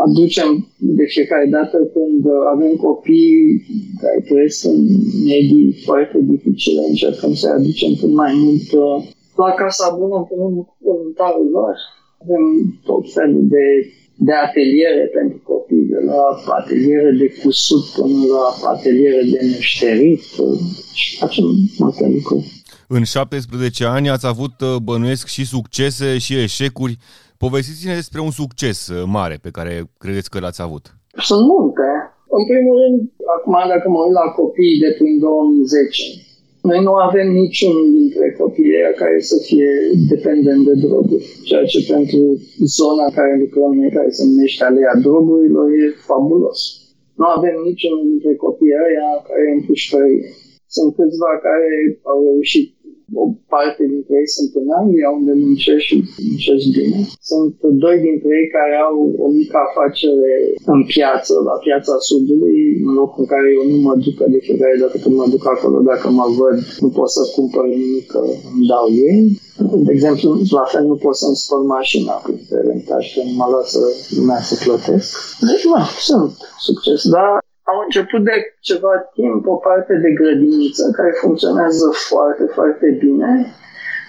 Aducem 0.04 0.50
de 0.78 1.04
fiecare 1.14 1.46
dată 1.56 1.76
când 1.94 2.22
avem 2.54 2.72
copii 2.88 3.62
care 4.00 4.24
trăiesc 4.28 4.64
în 4.64 4.80
medii 5.26 5.76
foarte 5.84 6.18
dificile, 6.30 6.82
încercăm 6.88 7.32
să 7.34 7.46
aducem 7.48 7.90
cât 8.00 8.12
mai 8.22 8.32
mult 8.42 8.68
uh, 8.72 8.96
la 9.36 9.50
Casa 9.60 9.96
Bună 9.98 10.16
împreună 10.16 10.60
cu 10.68 10.76
voluntarul 10.88 11.48
lor. 11.56 11.74
Avem 12.22 12.44
tot 12.84 13.12
felul 13.12 13.44
de, 13.54 13.64
de 14.26 14.32
ateliere 14.46 15.04
pentru 15.18 15.38
copii, 15.50 15.90
de 15.92 16.00
la 16.10 16.54
ateliere 16.60 17.10
de 17.10 17.28
cusut 17.42 17.84
până 17.96 18.18
la 18.34 18.68
ateliere 18.74 19.22
de 19.32 19.38
meșterit 19.52 20.24
uh, 20.38 20.58
și 20.92 21.16
facem 21.16 21.44
multe 21.78 22.06
lucruri. 22.14 22.46
În 22.88 23.04
17 23.04 23.84
ani 23.84 24.08
ați 24.10 24.26
avut, 24.26 24.56
uh, 24.60 24.76
bănuiesc, 24.82 25.26
și 25.26 25.44
succese 25.46 26.18
și 26.18 26.34
eșecuri. 26.46 26.98
Povestiți-ne 27.38 27.94
despre 27.94 28.20
un 28.20 28.30
succes 28.30 28.78
uh, 28.88 29.02
mare 29.06 29.36
pe 29.42 29.50
care 29.50 29.74
credeți 29.98 30.30
că 30.30 30.38
l-ați 30.40 30.62
avut. 30.62 30.84
Sunt 31.28 31.42
multe. 31.54 31.88
În 32.38 32.44
primul 32.50 32.74
rând, 32.82 32.98
acum 33.36 33.56
dacă 33.74 33.86
mă 33.88 33.98
uit 34.04 34.16
la 34.22 34.28
copiii 34.40 34.82
de 34.84 34.90
prin 34.98 35.14
2010, 35.18 36.02
noi 36.70 36.80
nu 36.88 36.94
avem 37.08 37.28
niciunul 37.42 37.86
dintre 37.98 38.26
copiii 38.40 38.94
care 39.02 39.18
să 39.30 39.36
fie 39.48 39.70
dependent 40.14 40.62
de 40.68 40.74
droguri, 40.84 41.26
ceea 41.48 41.64
ce 41.72 41.92
pentru 41.92 42.20
zona 42.78 43.06
care 43.16 43.42
lucrăm 43.42 43.72
noi, 43.78 43.90
care 43.96 44.10
se 44.10 44.24
numește 44.24 44.64
Alea 44.64 44.94
Drogurilor, 45.04 45.68
e 45.70 45.84
fabulos. 46.08 46.60
Nu 47.18 47.24
avem 47.36 47.56
niciunul 47.70 48.02
dintre 48.12 48.32
copiii 48.44 48.80
ăia 48.86 49.08
care 49.28 49.42
e 49.48 49.56
în 49.56 49.62
pușcărie. 49.68 50.28
Sunt 50.76 50.90
câțiva 50.98 51.32
care 51.46 51.70
au 52.12 52.18
reușit 52.28 52.66
o 53.22 53.24
parte 53.52 53.82
dintre 53.92 54.14
ei 54.22 54.28
sunt 54.36 54.52
în 54.60 54.68
Anglia, 54.80 55.08
unde 55.18 55.32
muncesc 55.44 55.84
și 55.88 55.96
muncesc 56.28 56.66
bine. 56.78 56.98
Sunt 57.30 57.54
doi 57.84 57.96
dintre 58.08 58.30
ei 58.40 58.48
care 58.56 58.74
au 58.88 58.96
o 59.24 59.26
mică 59.38 59.56
afacere 59.68 60.32
în 60.74 60.80
piață, 60.94 61.32
la 61.48 61.56
piața 61.66 61.94
Sudului, 62.08 62.58
în 62.86 62.92
loc 63.00 63.10
în 63.20 63.26
care 63.32 63.46
eu 63.56 63.64
nu 63.72 63.78
mă 63.86 63.94
duc 64.04 64.16
de 64.34 64.38
fiecare 64.46 64.76
dată 64.82 64.96
când 65.02 65.14
mă 65.20 65.26
duc 65.34 65.44
acolo, 65.54 65.78
dacă 65.92 66.06
mă 66.18 66.26
văd, 66.40 66.56
nu 66.82 66.88
pot 66.96 67.10
să 67.16 67.22
cumpăr 67.36 67.64
nimic, 67.76 68.06
că 68.12 68.20
îmi 68.52 68.68
dau 68.72 68.86
ei. 69.08 69.22
De 69.86 69.92
exemplu, 69.96 70.28
la 70.58 70.66
fel 70.72 70.84
nu 70.92 70.96
pot 71.04 71.16
să-mi 71.22 71.40
spăl 71.42 71.62
mașina 71.76 72.14
printre 72.24 72.58
rentaj, 72.70 73.02
că 73.14 73.20
nu 73.28 73.34
mă 73.40 73.46
lasă 73.54 73.80
lumea 74.16 74.40
să 74.48 74.54
plătesc. 74.64 75.08
Deci, 75.48 75.64
mă, 75.72 75.80
sunt 76.08 76.34
succes, 76.66 77.00
dar 77.16 77.30
am 77.70 77.78
început 77.84 78.22
de 78.30 78.36
ceva 78.68 78.94
timp 79.14 79.46
o 79.54 79.56
parte 79.68 79.94
de 80.04 80.10
grădiniță 80.20 80.82
care 80.96 81.12
funcționează 81.22 81.86
foarte, 82.08 82.44
foarte 82.56 82.86
bine 83.02 83.30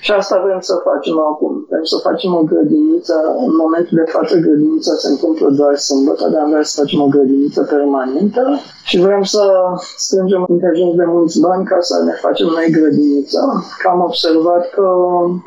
și 0.05 0.11
asta 0.11 0.35
vrem 0.45 0.61
să 0.69 0.75
facem 0.89 1.17
acum. 1.31 1.53
Vrem 1.69 1.85
să 1.93 1.97
facem 2.07 2.31
o 2.39 2.43
grădiniță, 2.51 3.15
în 3.45 3.53
momentul 3.63 3.95
de 4.01 4.11
față 4.15 4.33
grădinița 4.45 4.93
se 5.03 5.07
întâmplă 5.13 5.47
doar 5.59 5.75
sâmbătă, 5.87 6.25
dar 6.33 6.43
vrem 6.51 6.65
să 6.69 6.79
facem 6.81 6.99
o 7.05 7.11
grădiniță 7.15 7.61
permanentă 7.73 8.43
și 8.89 8.97
vrem 9.05 9.23
să 9.23 9.43
strângem 10.05 10.45
interjunț 10.49 10.93
de 11.01 11.05
mulți 11.15 11.39
bani 11.45 11.65
ca 11.71 11.77
să 11.89 11.95
ne 12.07 12.15
facem 12.25 12.47
noi 12.57 12.67
grădiniță. 12.77 13.39
Că 13.79 13.87
am 13.93 14.01
observat 14.09 14.63
că 14.75 14.85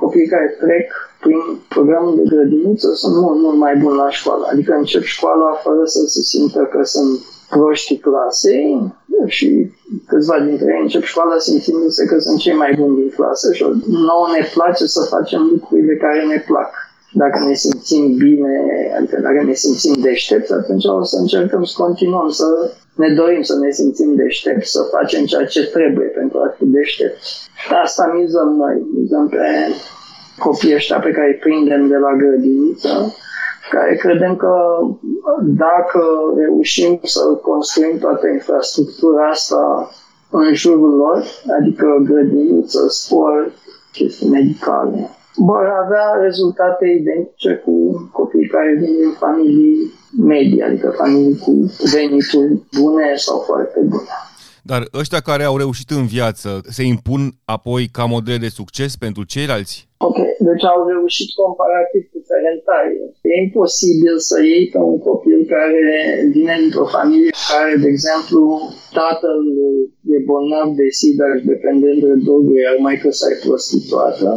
copiii 0.02 0.32
care 0.34 0.48
trec 0.62 0.86
prin 1.22 1.40
programul 1.74 2.14
de 2.18 2.24
grădiniță 2.32 2.88
sunt 3.00 3.14
mult, 3.22 3.38
mult 3.44 3.58
mai 3.64 3.74
buni 3.82 3.96
la 3.96 4.10
școală. 4.18 4.44
Adică 4.52 4.72
încep 4.74 5.02
școala 5.16 5.50
fără 5.64 5.82
să 5.84 6.00
se 6.14 6.20
simtă 6.32 6.60
că 6.72 6.80
sunt 6.94 7.18
proștii 7.48 7.98
clasei 7.98 8.92
și 9.26 9.70
câțiva 10.06 10.38
dintre 10.40 10.66
ei 10.74 10.82
încep 10.82 11.02
școala 11.02 11.38
simțindu-se 11.38 12.04
că 12.04 12.18
sunt 12.18 12.38
cei 12.38 12.54
mai 12.54 12.74
buni 12.78 12.96
din 12.96 13.10
clasă 13.16 13.52
și 13.52 13.64
nouă 13.86 14.26
ne 14.38 14.46
place 14.54 14.84
să 14.86 15.06
facem 15.14 15.48
lucrurile 15.52 15.96
care 15.96 16.24
ne 16.24 16.44
plac. 16.46 16.70
Dacă 17.12 17.38
ne 17.48 17.54
simțim 17.54 18.16
bine, 18.16 18.54
adică 18.96 19.20
dacă 19.20 19.42
ne 19.44 19.52
simțim 19.52 19.94
deștepți, 20.00 20.52
atunci 20.52 20.84
o 20.84 21.02
să 21.02 21.16
încercăm 21.18 21.64
să 21.64 21.74
continuăm 21.76 22.28
să 22.28 22.46
ne 22.94 23.08
dorim 23.14 23.42
să 23.42 23.58
ne 23.58 23.70
simțim 23.70 24.14
deștepți, 24.14 24.70
să 24.70 24.82
facem 24.96 25.24
ceea 25.24 25.46
ce 25.46 25.66
trebuie 25.66 26.06
pentru 26.06 26.38
a 26.38 26.54
fi 26.56 26.64
deștepți. 26.64 27.50
Asta 27.84 28.12
mizăm 28.18 28.48
noi, 28.62 28.76
mizăm 28.94 29.28
pe 29.28 29.44
copiii 30.38 30.74
ăștia 30.74 30.98
pe 30.98 31.10
care 31.10 31.28
îi 31.28 31.42
prindem 31.44 31.88
de 31.88 31.96
la 31.96 32.12
grădiniță, 32.16 33.16
care 33.70 33.94
credem 33.96 34.36
că 34.36 34.54
dacă 35.42 36.00
reușim 36.36 37.00
să 37.02 37.20
construim 37.42 37.98
toată 37.98 38.26
infrastructura 38.28 39.28
asta 39.28 39.90
în 40.30 40.54
jurul 40.54 40.96
lor, 40.96 41.24
adică 41.60 41.86
grădiniță, 42.04 42.86
sport, 42.88 43.52
chestii 43.92 44.28
medicale, 44.28 45.10
vor 45.36 45.72
avea 45.84 46.18
rezultate 46.20 46.86
identice 46.86 47.62
cu 47.64 48.08
copiii 48.12 48.48
care 48.48 48.74
vin 48.78 48.96
din 48.96 49.10
familii 49.18 49.92
medii, 50.22 50.62
adică 50.62 50.90
familii 50.90 51.38
cu 51.38 51.72
venituri 51.92 52.62
bune 52.80 53.14
sau 53.16 53.38
foarte 53.38 53.80
bune. 53.80 54.27
Dar 54.70 54.82
ăștia 55.00 55.22
care 55.30 55.44
au 55.50 55.56
reușit 55.62 55.90
în 56.00 56.06
viață 56.16 56.50
se 56.76 56.82
impun 56.94 57.22
apoi 57.56 57.82
ca 57.96 58.04
modele 58.14 58.40
de 58.46 58.56
succes 58.60 58.90
pentru 59.04 59.22
ceilalți? 59.32 59.76
Ok, 60.08 60.18
deci 60.48 60.64
au 60.72 60.80
reușit 60.92 61.28
comparativ 61.42 62.02
cu 62.12 62.18
ferentari. 62.30 62.92
E 63.30 63.32
imposibil 63.44 64.14
să 64.28 64.36
iei 64.50 64.66
pe 64.72 64.80
un 64.92 64.98
copil 65.08 65.40
care 65.54 65.80
vine 66.34 66.54
dintr-o 66.60 66.86
familie 66.96 67.32
care, 67.52 67.72
de 67.84 67.88
exemplu, 67.94 68.42
tatăl 69.00 69.40
e 70.14 70.16
bolnav 70.30 70.68
de 70.80 70.86
sida 71.00 71.26
și 71.36 71.44
dependent 71.54 71.98
de 72.04 72.12
droguri, 72.24 72.64
iar 72.66 72.76
mai 72.86 72.96
că 73.02 73.08
să-i 73.20 73.42
prostituată. 73.44 74.28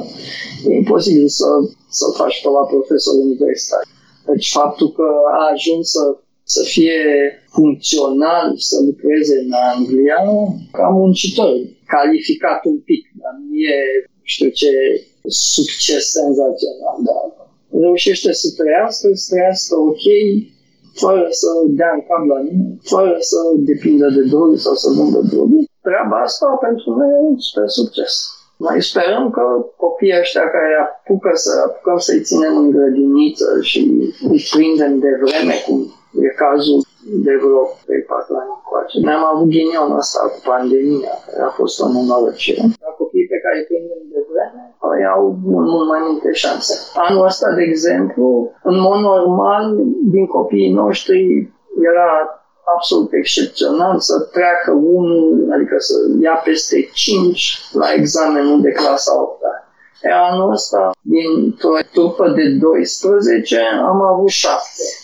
E 0.67 0.69
imposibil 0.83 1.27
să, 1.39 1.50
să 2.00 2.05
faci 2.19 2.38
pe 2.43 2.50
la 2.57 2.63
profesor 2.73 3.15
universitar. 3.27 3.83
Deci 4.29 4.47
faptul 4.59 4.89
că 4.97 5.07
a 5.39 5.41
ajuns 5.53 5.85
să 5.95 6.03
să 6.55 6.62
fie 6.74 7.00
funcțional, 7.58 8.48
să 8.70 8.75
lucreze 8.89 9.36
în 9.46 9.51
Anglia 9.74 10.22
ca 10.77 10.88
muncitor, 11.00 11.53
calificat 11.96 12.62
un 12.72 12.79
pic, 12.89 13.03
dar 13.22 13.34
nu 13.46 13.55
e 13.74 13.77
știu 14.34 14.50
ce 14.62 14.72
succes 15.55 16.03
senzațional, 16.20 16.98
dar 17.08 17.24
reușește 17.84 18.31
să 18.41 18.48
trăiască, 18.60 19.08
să 19.13 19.25
trăiască 19.31 19.74
ok, 19.89 20.05
fără 21.03 21.25
să 21.41 21.50
dea 21.79 21.91
în 21.98 22.03
cap 22.10 22.24
la 22.34 22.39
nimeni, 22.48 22.79
fără 22.93 23.15
să 23.31 23.39
depindă 23.72 24.08
de 24.17 24.24
droguri 24.31 24.65
sau 24.65 24.75
să 24.84 24.88
vândă 24.98 25.20
droguri. 25.31 25.70
Treaba 25.88 26.17
asta 26.27 26.48
pentru 26.67 26.88
noi 26.98 27.10
e 27.15 27.27
un 27.31 27.38
super 27.48 27.70
succes. 27.79 28.13
Noi 28.65 28.77
sperăm 28.89 29.25
că 29.36 29.43
copiii 29.84 30.20
ăștia 30.22 30.46
care 30.55 30.72
apucă 30.86 31.31
să 31.46 31.51
apucăm 31.65 31.98
să-i 32.08 32.25
ținem 32.27 32.53
în 32.63 32.70
grădiniță 32.75 33.48
și 33.70 33.79
îi 34.34 34.41
prindem 34.51 34.93
de 35.05 35.12
vreme, 35.24 35.55
cum 35.65 35.79
e 36.25 36.30
cazul 36.44 36.80
de 37.25 37.34
vreo 37.44 37.62
3-4 37.65 38.39
ani 38.39 38.53
încoace. 38.58 38.96
Ne-am 39.08 39.24
avut 39.32 39.48
ghinionul 39.53 40.01
ăsta 40.03 40.20
cu 40.32 40.39
pandemia, 40.50 41.13
care 41.25 41.44
a 41.46 41.58
fost 41.60 41.75
o 41.84 41.86
nenorocire. 41.94 42.62
La 42.86 42.91
copiii 43.01 43.32
pe 43.34 43.41
care 43.44 43.56
îi 43.58 43.68
prindem 43.70 44.03
de 44.13 44.22
vreme, 44.30 44.62
ei 45.00 45.08
au 45.15 45.24
mult 45.72 45.88
mai 45.94 46.01
multe 46.08 46.30
șanse. 46.41 46.74
Anul 47.06 47.25
ăsta, 47.25 47.48
de 47.58 47.63
exemplu, 47.72 48.51
în 48.63 48.77
mod 48.88 49.00
normal, 49.12 49.63
din 50.13 50.25
copiii 50.38 50.74
noștri 50.84 51.20
era 51.91 52.10
absolut 52.75 53.12
excepțional 53.13 54.00
să 54.00 54.15
treacă 54.36 54.72
unul, 54.72 55.50
adică 55.56 55.75
să 55.77 55.96
ia 56.22 56.36
peste 56.44 56.89
5 56.94 57.60
la 57.74 57.88
examenul 58.00 58.62
de 58.62 58.72
clasa 58.72 59.22
8 59.22 59.40
E 60.03 60.12
anul 60.12 60.51
ăsta, 60.51 60.91
dintr-o 61.01 61.77
trupă 61.93 62.29
de 62.29 62.43
12, 62.60 63.60
am 63.84 64.01
avut 64.01 64.29
7 64.29 64.58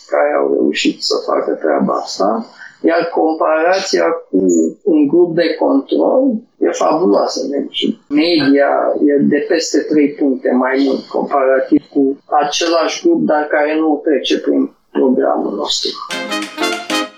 care 0.08 0.30
au 0.40 0.54
reușit 0.54 1.04
să 1.04 1.16
facă 1.26 1.52
treaba 1.52 1.94
asta, 1.94 2.46
iar 2.82 3.02
comparația 3.20 4.06
cu 4.30 4.40
un 4.84 5.08
grup 5.08 5.36
de 5.36 5.56
control 5.60 6.24
e 6.60 6.70
fabuloasă. 6.70 7.40
Deci 7.48 7.98
media 8.10 8.72
e 9.10 9.22
de 9.22 9.46
peste 9.48 9.80
3 9.80 10.10
puncte 10.10 10.52
mai 10.52 10.76
mult 10.86 11.06
comparativ 11.06 11.84
cu 11.94 12.18
același 12.44 13.02
grup, 13.04 13.22
dar 13.22 13.44
care 13.44 13.76
nu 13.80 14.02
trece 14.04 14.40
prin 14.40 14.72
programul 14.92 15.56
nostru. 15.56 15.90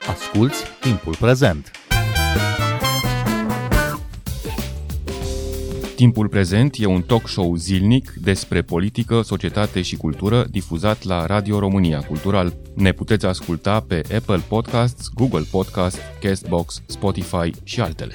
Asculți 0.08 0.64
timpul 0.82 1.16
prezent! 1.20 1.79
Timpul 6.00 6.28
prezent 6.28 6.76
e 6.78 6.86
un 6.86 7.02
talk 7.02 7.28
show 7.28 7.56
zilnic 7.56 8.14
despre 8.24 8.62
politică, 8.62 9.22
societate 9.22 9.82
și 9.82 9.98
cultură 9.98 10.44
difuzat 10.52 11.04
la 11.04 11.26
Radio 11.26 11.60
România 11.60 12.00
Cultural. 12.08 12.54
Ne 12.76 12.92
puteți 12.92 13.26
asculta 13.26 13.86
pe 13.88 14.02
Apple 14.16 14.42
Podcasts, 14.50 15.10
Google 15.16 15.44
Podcasts, 15.52 16.00
Castbox, 16.22 16.82
Spotify 16.86 17.52
și 17.64 17.82
altele. 17.82 18.14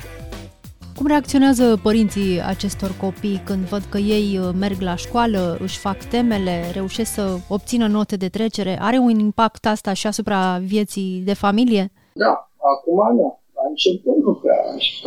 Cum 0.97 1.07
reacționează 1.07 1.81
părinții 1.83 2.43
acestor 2.43 2.95
copii 3.01 3.43
când 3.45 3.65
văd 3.65 3.83
că 3.89 3.99
ei 3.99 4.39
uh, 4.39 4.51
merg 4.59 4.81
la 4.81 4.97
școală, 4.97 5.57
își 5.61 5.79
fac 5.79 6.05
temele, 6.05 6.71
reușesc 6.73 7.13
să 7.13 7.39
obțină 7.49 7.87
note 7.87 8.17
de 8.17 8.29
trecere? 8.29 8.79
Are 8.81 8.99
un 8.99 9.19
impact 9.19 9.67
asta 9.67 9.93
și 9.93 10.07
asupra 10.07 10.59
vieții 10.59 11.23
de 11.25 11.35
familie? 11.35 11.93
Da, 12.13 12.51
acum 12.57 13.17
da. 13.17 13.39
La 13.65 13.71
început 13.75 14.17
nu 14.27 14.35
prea, 14.43 14.61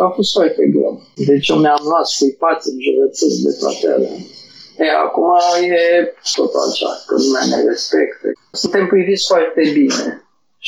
a 0.06 0.10
fost 0.18 0.32
foarte 0.38 0.64
greu. 0.74 0.94
Deci 1.30 1.48
eu 1.52 1.58
mi-am 1.64 1.84
luat 1.90 2.08
scuipați 2.14 2.70
în 2.72 2.78
jurățări 2.86 3.44
de 3.46 3.52
toate 3.62 3.86
alea. 3.96 4.16
E, 4.86 4.86
acum 5.06 5.32
e 5.72 5.82
tot 6.36 6.54
așa, 6.66 6.92
că 7.08 7.14
lumea 7.24 7.46
ne 7.52 7.60
respectă. 7.72 8.26
Suntem 8.62 8.84
priviți 8.94 9.26
foarte 9.32 9.62
bine. 9.78 10.04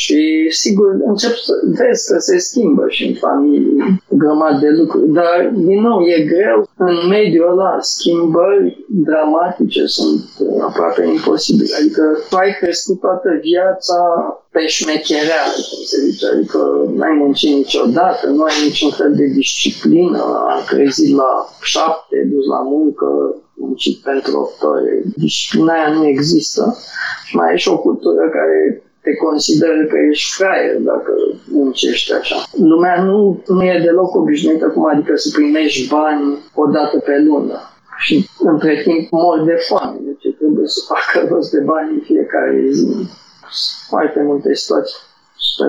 Și 0.02 0.20
sigur, 0.64 0.88
încep 1.12 1.36
să 1.48 1.54
vezi 1.80 2.04
că 2.10 2.18
se 2.20 2.38
schimbă 2.38 2.84
și 2.96 3.04
în 3.10 3.16
familie 3.26 3.84
grămadă 4.24 4.58
de 4.66 4.70
lucruri, 4.80 5.12
dar 5.20 5.52
din 5.54 5.82
nou 5.82 6.00
e 6.02 6.30
greu. 6.34 6.60
În 6.78 6.96
mediul 7.10 7.50
ăla, 7.52 7.78
schimbări 7.80 8.86
dramatice 8.88 9.86
sunt 9.86 10.24
aproape 10.68 11.04
imposibile. 11.16 11.76
Adică 11.80 12.04
tu 12.30 12.36
ai 12.36 12.52
crescut 12.60 13.00
toată 13.00 13.30
viața 13.42 14.00
pe 14.52 14.62
șmecherea, 14.68 15.44
cum 15.70 15.84
se 15.92 15.98
zice, 16.10 16.26
adică 16.34 16.58
nu 16.96 17.02
ai 17.02 17.16
muncit 17.22 17.56
niciodată, 17.56 18.28
nu 18.28 18.42
ai 18.44 18.58
niciun 18.64 18.92
fel 18.92 19.12
de 19.16 19.26
disciplină, 19.26 20.22
am 20.54 20.62
crezit 20.68 21.16
la 21.16 21.32
șapte, 21.62 22.18
dus 22.34 22.46
la 22.46 22.62
muncă, 22.62 23.08
muncit 23.54 23.98
pentru 23.98 24.38
8 24.38 24.64
ore. 24.64 25.02
Disciplina 25.16 25.74
aia 25.74 25.94
nu 25.94 26.06
există. 26.06 26.78
Și 27.26 27.36
mai 27.36 27.54
e 27.54 27.58
și 27.58 27.70
o 27.70 27.78
cultură 27.78 28.24
care 28.38 28.84
te 29.02 29.16
consideră 29.16 29.86
că 29.90 29.98
ești 30.10 30.34
fraier 30.38 30.78
dacă 30.78 31.12
muncești 31.52 32.14
așa. 32.14 32.36
Lumea 32.58 33.04
nu, 33.04 33.44
nu 33.48 33.64
e 33.64 33.82
deloc 33.84 34.16
obișnuită 34.16 34.68
cum 34.68 34.86
adică 34.86 35.16
să 35.16 35.30
primești 35.34 35.88
bani 35.88 36.38
o 36.54 36.66
dată 36.66 36.98
pe 37.00 37.18
lună. 37.28 37.60
Și 37.98 38.30
între 38.40 38.82
timp 38.84 39.10
mor 39.12 39.44
de 39.46 39.58
foame, 39.68 39.98
deci 40.02 40.36
trebuie 40.38 40.68
să 40.68 40.80
facă 40.94 41.28
rost 41.28 41.52
de 41.52 41.60
bani 41.60 41.94
în 41.94 42.00
fiecare 42.00 42.68
zi. 42.72 42.88
Foarte 43.88 44.22
multe 44.22 44.56
situații 44.56 44.96
super 44.96 45.09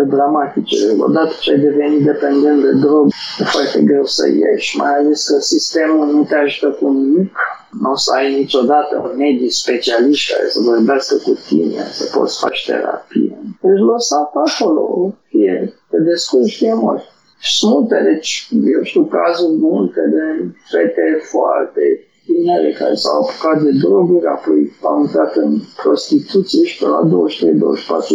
dramatice. 0.08 0.76
Odată 0.98 1.34
ce 1.40 1.50
ai 1.50 1.58
devenit 1.58 2.04
dependent 2.04 2.62
de 2.62 2.72
drog, 2.72 3.06
e 3.38 3.44
foarte 3.44 3.80
greu 3.82 4.04
să 4.04 4.28
ieși, 4.28 4.76
mai 4.76 4.94
ales 4.94 5.28
că 5.28 5.40
sistemul 5.40 6.06
nu 6.06 6.24
te 6.24 6.34
ajută 6.34 6.68
cu 6.68 6.92
nimic 6.92 7.36
nu 7.70 7.90
o 7.90 7.96
să 7.96 8.10
ai 8.14 8.34
niciodată 8.34 9.10
un 9.10 9.16
mediu 9.16 9.48
specialist 9.48 10.32
care 10.32 10.48
să 10.48 10.60
vorbească 10.60 11.14
cu 11.16 11.38
tine, 11.48 11.82
să 11.92 12.18
poți 12.18 12.38
face 12.38 12.72
terapie. 12.72 13.38
Deci 13.60 13.84
lăsat 13.90 14.30
acolo, 14.46 15.14
fie 15.28 15.74
te 15.90 15.98
descurci, 15.98 16.56
fie 16.56 16.74
mori. 16.74 17.04
Sunt 17.42 17.72
multe, 17.72 18.00
deci, 18.12 18.48
eu 18.74 18.82
știu 18.82 19.04
cazuri 19.04 19.56
multe 19.58 20.00
de 20.14 20.24
fete 20.70 21.06
foarte 21.32 21.82
tinere 22.24 22.72
care 22.78 22.94
s-au 22.94 23.20
apucat 23.20 23.62
de 23.62 23.70
droguri, 23.82 24.26
apoi 24.26 24.72
au 24.82 25.00
intrat 25.00 25.34
în 25.34 25.60
prostituție 25.82 26.64
și 26.64 26.78
pe 26.78 26.86
la 26.86 27.00
23-24 27.06 27.10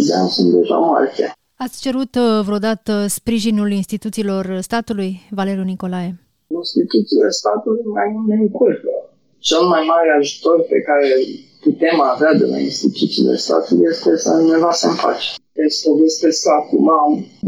de 0.07 0.13
ani 0.19 0.29
sunt 0.29 0.51
deja 0.53 0.77
moarte. 0.77 1.33
Ați 1.57 1.81
cerut 1.81 2.15
uh, 2.15 2.43
vreodată 2.45 3.05
sprijinul 3.07 3.71
instituțiilor 3.71 4.59
statului, 4.69 5.11
Valeriu 5.29 5.63
Nicolae? 5.63 6.09
Instituțiile 6.47 7.29
statului 7.29 7.85
mai 7.95 8.07
ne 8.27 8.35
încurcă 8.35 8.89
cel 9.49 9.63
mai 9.73 9.83
mare 9.91 10.09
ajutor 10.19 10.57
pe 10.73 10.79
care 10.89 11.09
putem 11.65 11.97
avea 12.13 12.33
de 12.41 12.45
la 12.53 12.59
instituțiile 12.69 13.35
statului 13.45 13.85
este 13.93 14.17
să 14.17 14.31
ne 14.49 14.57
lasem 14.65 14.93
pace. 15.03 15.29
Este 15.67 15.89
povestesc 15.89 16.41
acum 16.59 16.87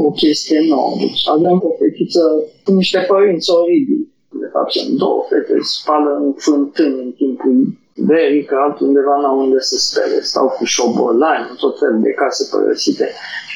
o 0.08 0.12
chestie 0.12 0.60
nouă. 0.74 0.92
Deci 1.00 1.24
avem 1.36 1.58
o 1.70 1.72
fetiță 1.80 2.24
cu 2.64 2.72
niște 2.80 3.00
părinți 3.12 3.52
oribili. 3.60 4.08
De 4.44 4.50
fapt, 4.54 4.72
sunt 4.72 4.98
două 5.04 5.20
fete 5.30 5.58
spală 5.62 6.12
în 6.24 6.34
fântâni 6.46 7.02
în 7.06 7.12
timpul 7.22 7.58
verii, 8.10 8.46
că 8.46 8.56
altundeva 8.56 9.16
n-au 9.22 9.38
unde 9.46 9.60
să 9.60 9.76
spere. 9.78 10.18
Stau 10.22 10.48
cu 10.58 10.64
șobolani, 10.64 11.56
tot 11.64 11.80
fel 11.80 11.96
de 12.06 12.12
case 12.22 12.44
părăsite. 12.52 13.08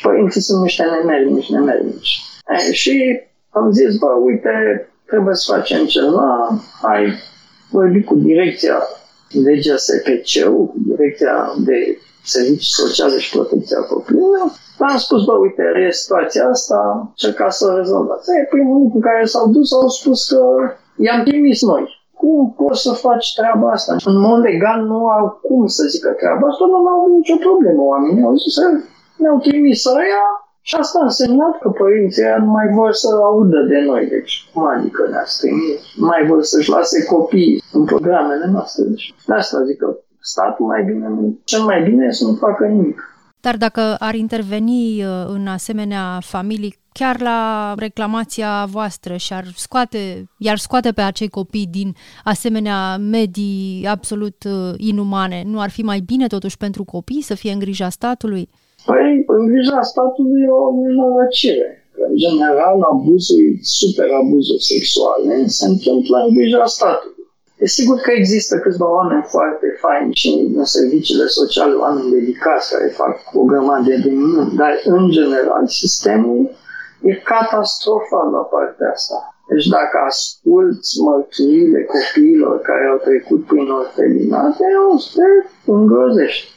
Și 0.02 0.08
părinții 0.08 0.42
sunt 0.42 0.62
niște 0.62 0.84
nemernici, 0.84 1.50
nemernici. 1.50 2.14
E, 2.48 2.72
și 2.74 2.96
am 3.50 3.72
zis, 3.72 3.98
bă, 3.98 4.12
uite, 4.30 4.54
trebuie 5.06 5.36
să 5.36 5.52
facem 5.54 5.86
ceva, 5.86 6.30
hai, 6.82 7.04
vorbit 7.72 8.06
cu 8.06 8.16
direcția 8.16 8.78
legea 9.44 9.76
SPC-ul, 9.78 10.66
cu 10.72 10.78
direcția 10.92 11.36
de 11.68 11.78
servicii 12.24 12.78
sociale 12.84 13.18
și 13.20 13.36
protecția 13.36 13.80
copilului. 13.80 14.40
Am 14.80 14.98
spus, 14.98 15.24
bă, 15.26 15.34
uite, 15.34 15.64
e 15.88 15.92
situația 15.92 16.46
asta, 16.56 16.80
încerca 17.10 17.50
să 17.50 17.66
o 17.66 17.78
rezolvați. 17.78 18.30
E 18.30 18.56
primul 18.56 18.82
lucru 18.82 19.00
care 19.00 19.26
s-au 19.26 19.48
dus, 19.48 19.74
au 19.74 19.88
spus 19.88 20.30
că 20.30 20.42
i-am 21.06 21.24
trimis 21.24 21.62
noi. 21.62 21.84
Cum 22.20 22.54
poți 22.58 22.82
să 22.82 22.92
faci 22.92 23.28
treaba 23.40 23.68
asta? 23.72 23.96
În 24.06 24.18
mod 24.20 24.40
legal 24.50 24.80
nu 24.92 25.08
au 25.08 25.40
cum 25.48 25.68
să 25.68 25.84
zică 25.94 26.10
treaba 26.10 26.48
asta, 26.48 26.66
nu 26.66 26.76
au 26.76 27.00
avut 27.00 27.14
nicio 27.20 27.38
problemă 27.48 27.82
oamenii. 27.82 28.24
Au 28.24 28.36
zis, 28.36 28.56
ne-au 29.22 29.40
trimis 29.40 29.86
ăia, 29.86 30.26
și 30.64 30.76
asta 30.76 31.00
a 31.00 31.04
însemnat 31.04 31.60
că 31.62 31.70
părinții 31.70 32.24
nu 32.40 32.46
mai 32.46 32.68
vor 32.74 32.92
să 32.94 33.08
audă 33.24 33.60
de 33.72 33.80
noi. 33.80 34.06
Deci, 34.06 34.50
cum 34.54 34.68
adică 34.68 35.08
ne-ați 35.10 35.40
trimis? 35.40 35.80
Nu 35.96 36.06
mai 36.06 36.26
vor 36.28 36.44
să-și 36.44 36.70
lase 36.70 37.06
copiii 37.06 37.64
în 37.72 37.84
programele 37.86 38.46
noastre. 38.52 38.84
Deci, 38.84 39.14
de 39.26 39.34
asta 39.34 39.64
zic 39.64 39.78
că 39.78 39.98
statul 40.20 40.66
mai 40.66 40.84
bine, 40.84 41.08
cel 41.44 41.62
mai 41.62 41.84
bine 41.84 42.06
e 42.06 42.12
să 42.12 42.26
nu 42.26 42.34
facă 42.34 42.66
nimic. 42.66 43.06
Dar 43.40 43.58
dacă 43.58 43.96
ar 44.00 44.16
interveni 44.16 45.04
uh, 45.04 45.26
în 45.28 45.48
asemenea 45.48 46.20
familii, 46.24 46.80
chiar 46.94 47.22
la 47.22 47.74
reclamația 47.78 48.66
voastră 48.66 49.16
și 49.16 49.34
ar 49.34 49.46
scoate, 49.56 50.30
iar 50.38 50.58
scoate 50.58 50.92
pe 50.92 51.02
acei 51.02 51.30
copii 51.30 51.68
din 51.68 51.96
asemenea 52.24 52.98
medii 52.98 53.88
absolut 53.90 54.44
uh, 54.44 54.74
inumane, 54.78 55.44
nu 55.46 55.60
ar 55.60 55.70
fi 55.70 55.82
mai 55.82 56.00
bine 56.00 56.28
totuși 56.28 56.58
pentru 56.58 56.84
copii 56.84 57.22
să 57.22 57.36
fie 57.36 57.52
în 57.52 57.60
grija 57.60 57.90
statului? 57.90 58.50
Păi, 58.86 59.24
în 59.28 59.46
grija 59.52 59.82
statului 59.82 60.42
e 60.46 60.50
o 60.50 60.68
nenorocire. 60.82 61.70
În 62.08 62.16
general, 62.24 62.78
abuzuri, 62.92 63.60
super 63.62 64.10
abuzuri 64.22 64.64
sexuale 64.74 65.48
se 65.48 65.66
întâmplă 65.74 66.18
în 66.26 66.34
grija 66.38 66.66
statului. 66.66 67.26
E 67.64 67.66
sigur 67.68 67.98
că 68.06 68.12
există 68.12 68.54
câțiva 68.60 68.88
oameni 69.00 69.26
foarte 69.36 69.68
faini 69.84 70.14
și 70.22 70.30
în 70.56 70.66
serviciile 70.66 71.26
sociale, 71.26 71.74
oameni 71.74 72.12
dedicați 72.12 72.72
care 72.72 72.88
fac 73.02 73.16
o 73.34 73.44
grămadă 73.44 73.90
de 74.04 74.10
minuni, 74.10 74.56
dar 74.56 74.74
în 74.84 75.10
general 75.10 75.68
sistemul 75.68 76.50
e 77.02 77.14
catastrofal 77.14 78.28
la 78.32 78.44
partea 78.54 78.92
asta. 78.94 79.18
Deci 79.50 79.68
dacă 79.68 79.98
asculți 80.08 81.02
mărturiile 81.02 81.82
copiilor 81.96 82.56
care 82.70 82.84
au 82.92 82.98
trecut 82.98 83.42
prin 83.46 83.68
orfelinate, 83.80 84.66
o 84.94 84.98
să 84.98 85.10
te 85.16 85.72
îngrozești. 85.72 86.48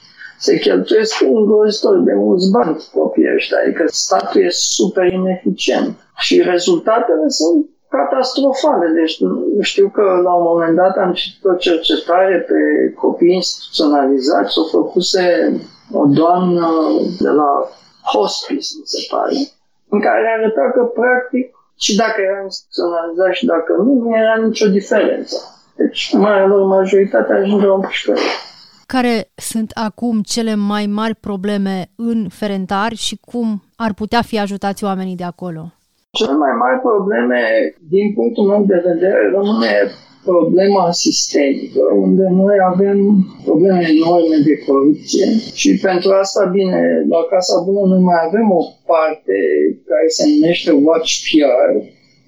Se 0.44 0.58
cheltuiesc 0.58 1.20
îngrozitor 1.20 1.96
de 2.08 2.14
mulți 2.14 2.50
bani 2.50 2.76
copiii 2.92 3.34
ăștia, 3.34 3.58
adică 3.62 3.84
statul 3.86 4.40
e 4.40 4.48
super 4.50 5.06
ineficient. 5.12 5.92
Și 6.16 6.42
rezultatele 6.42 7.28
sunt 7.28 7.66
catastrofale. 7.96 8.86
Deci 8.98 9.14
știu 9.70 9.88
că 9.96 10.04
la 10.26 10.32
un 10.38 10.44
moment 10.50 10.76
dat 10.76 10.94
am 10.96 11.12
citit 11.12 11.44
o 11.44 11.54
cercetare 11.54 12.36
pe 12.48 12.60
copii 13.02 13.34
instituționalizați, 13.34 14.58
o 14.58 14.64
făcuse 14.76 15.24
o 15.92 16.04
doamnă 16.20 16.66
de 17.20 17.28
la 17.40 17.50
hospice, 18.14 18.70
mi 18.78 18.90
se 18.94 19.00
pare, 19.10 19.36
în 19.88 20.00
care 20.00 20.24
arăta 20.36 20.70
că 20.74 20.82
practic 21.00 21.46
și 21.84 21.96
dacă 21.96 22.18
era 22.28 22.40
instituționalizat 22.42 23.32
și 23.38 23.46
dacă 23.46 23.72
nu, 23.84 23.92
nu 24.02 24.16
era 24.16 24.36
nicio 24.46 24.68
diferență. 24.78 25.36
Deci, 25.76 26.14
marea 26.24 26.46
lor 26.46 26.62
majoritate 26.66 27.32
ajunge 27.32 27.66
la 27.66 27.74
împușcări. 27.74 28.20
Care 28.86 29.30
sunt 29.34 29.70
acum 29.74 30.20
cele 30.22 30.54
mai 30.54 30.86
mari 30.86 31.14
probleme 31.14 31.90
în 31.96 32.28
Ferentari 32.28 32.96
și 32.96 33.18
cum 33.30 33.62
ar 33.76 33.94
putea 33.94 34.22
fi 34.22 34.38
ajutați 34.38 34.84
oamenii 34.84 35.16
de 35.16 35.24
acolo? 35.24 35.72
Cele 36.10 36.32
mai 36.32 36.54
mari 36.58 36.80
probleme, 36.80 37.40
din 37.88 38.12
punctul 38.14 38.44
meu 38.44 38.64
de 38.72 38.82
vedere, 38.84 39.30
rămâne 39.36 39.72
problema 40.24 40.84
sistemică, 40.90 41.82
unde 42.04 42.26
noi 42.42 42.56
avem 42.72 42.98
probleme 43.44 43.82
enorme 43.96 44.36
de 44.48 44.54
corupție 44.66 45.26
și 45.60 45.70
pentru 45.86 46.10
asta, 46.22 46.42
bine, 46.58 46.80
la 47.12 47.20
Casa 47.30 47.56
Bună 47.66 47.82
noi 47.92 48.02
mai 48.10 48.20
avem 48.28 48.46
o 48.60 48.62
parte 48.90 49.36
care 49.88 50.06
se 50.16 50.24
numește 50.32 50.70
Watch 50.86 51.12
PR, 51.24 51.70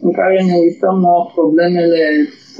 în 0.07 0.12
care 0.19 0.37
ne 0.42 0.57
uităm 0.64 0.97
la 1.07 1.16
problemele 1.37 2.03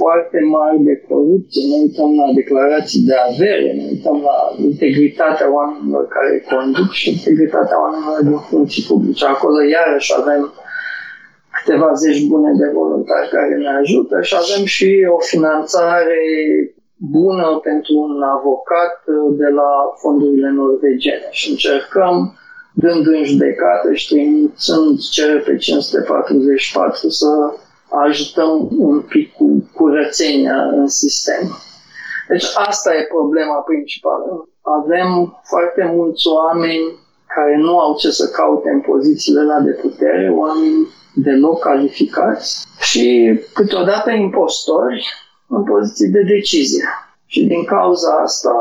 foarte 0.01 0.39
mari 0.57 0.79
de 0.89 0.95
corupție, 1.07 1.61
ne 1.71 1.77
uităm 1.85 2.11
la 2.21 2.27
declarații 2.39 3.01
de 3.09 3.15
avere, 3.29 3.69
ne 3.79 3.85
uităm 3.93 4.17
la 4.29 4.37
integritatea 4.69 5.47
oamenilor 5.57 6.03
care 6.15 6.33
conduc 6.51 6.89
și 6.99 7.07
integritatea 7.15 7.77
oamenilor 7.83 8.19
din 8.29 8.39
funcții 8.51 8.87
publice. 8.89 9.25
Acolo 9.25 9.57
iarăși 9.75 10.13
avem 10.21 10.41
câteva 11.57 11.89
zeci 12.03 12.27
bune 12.31 12.51
de 12.61 12.67
voluntari 12.79 13.29
care 13.35 13.53
ne 13.63 13.71
ajută 13.81 14.15
și 14.27 14.35
avem 14.43 14.63
și 14.75 14.89
o 15.15 15.19
finanțare 15.33 16.19
bună 17.19 17.47
pentru 17.67 17.93
un 18.05 18.21
avocat 18.37 18.93
de 19.41 19.49
la 19.59 19.71
fondurile 20.01 20.49
norvegiene 20.61 21.27
și 21.39 21.49
încercăm 21.49 22.15
dând 22.83 23.07
în 23.07 23.23
judecată 23.23 23.93
și 23.93 24.07
trimițând 24.13 24.97
pe 25.45 25.55
544 25.57 27.09
să 27.09 27.29
ajutăm 27.89 28.67
un 28.77 29.01
pic 29.01 29.33
cu 29.33 29.69
curățenia 29.73 30.63
în 30.63 30.87
sistem. 30.87 31.57
Deci 32.27 32.45
asta 32.55 32.95
e 32.95 33.13
problema 33.17 33.55
principală. 33.55 34.49
Avem 34.61 35.39
foarte 35.43 35.91
mulți 35.95 36.27
oameni 36.27 36.85
care 37.35 37.57
nu 37.57 37.79
au 37.79 37.95
ce 37.95 38.09
să 38.11 38.29
caute 38.29 38.69
în 38.69 38.81
pozițiile 38.81 39.41
la 39.41 39.59
de 39.59 39.71
putere, 39.71 40.33
oameni 40.35 40.87
deloc 41.13 41.59
calificați 41.59 42.65
și 42.79 43.39
câteodată 43.53 44.11
impostori 44.11 45.05
în 45.47 45.63
poziții 45.63 46.07
de 46.07 46.21
decizie. 46.21 46.85
Și 47.25 47.45
din 47.45 47.65
cauza 47.65 48.11
asta 48.23 48.51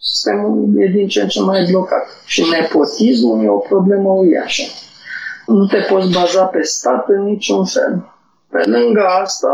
sistemul 0.00 0.68
e 0.76 0.86
din 0.86 1.08
ce 1.08 1.20
în 1.20 1.28
ce 1.28 1.40
mai 1.40 1.66
blocat. 1.70 2.06
Și 2.26 2.44
nepotismul 2.50 3.44
e 3.44 3.48
o 3.48 3.58
problemă 3.58 4.08
uriașă. 4.08 4.62
Nu 5.46 5.66
te 5.66 5.78
poți 5.78 6.12
baza 6.12 6.44
pe 6.44 6.62
stat 6.62 7.08
în 7.08 7.24
niciun 7.24 7.64
fel. 7.64 8.12
Pe 8.50 8.62
lângă 8.66 9.04
asta, 9.22 9.52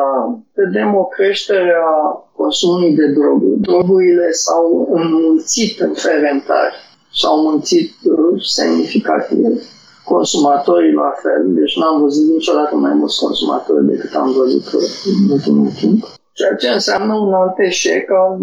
vedem 0.54 0.94
o 0.94 1.04
creștere 1.04 1.74
a 1.94 2.24
consumului 2.36 2.94
de 2.94 3.06
droguri. 3.06 3.60
Drogurile 3.60 4.30
s-au 4.30 4.88
înmulțit 4.92 5.80
în 5.80 5.92
ferentari, 5.92 6.74
s-au 7.12 7.38
înmulțit 7.38 7.92
uh, 8.04 8.42
semnificativ 8.42 9.38
consumatorii 10.04 10.92
la 10.92 11.12
fel, 11.22 11.42
deci 11.46 11.76
n-am 11.78 12.00
văzut 12.00 12.26
niciodată 12.28 12.74
mai 12.76 12.94
mulți 12.94 13.20
consumatori 13.20 13.86
decât 13.86 14.14
am 14.14 14.32
văzut 14.32 14.66
în 15.04 15.30
ultimul 15.30 15.70
timp. 15.80 16.04
Ceea 16.32 16.54
ce 16.54 16.68
înseamnă 16.68 17.14
un 17.14 17.32
alt 17.32 17.58
eșec 17.58 18.10
al 18.10 18.38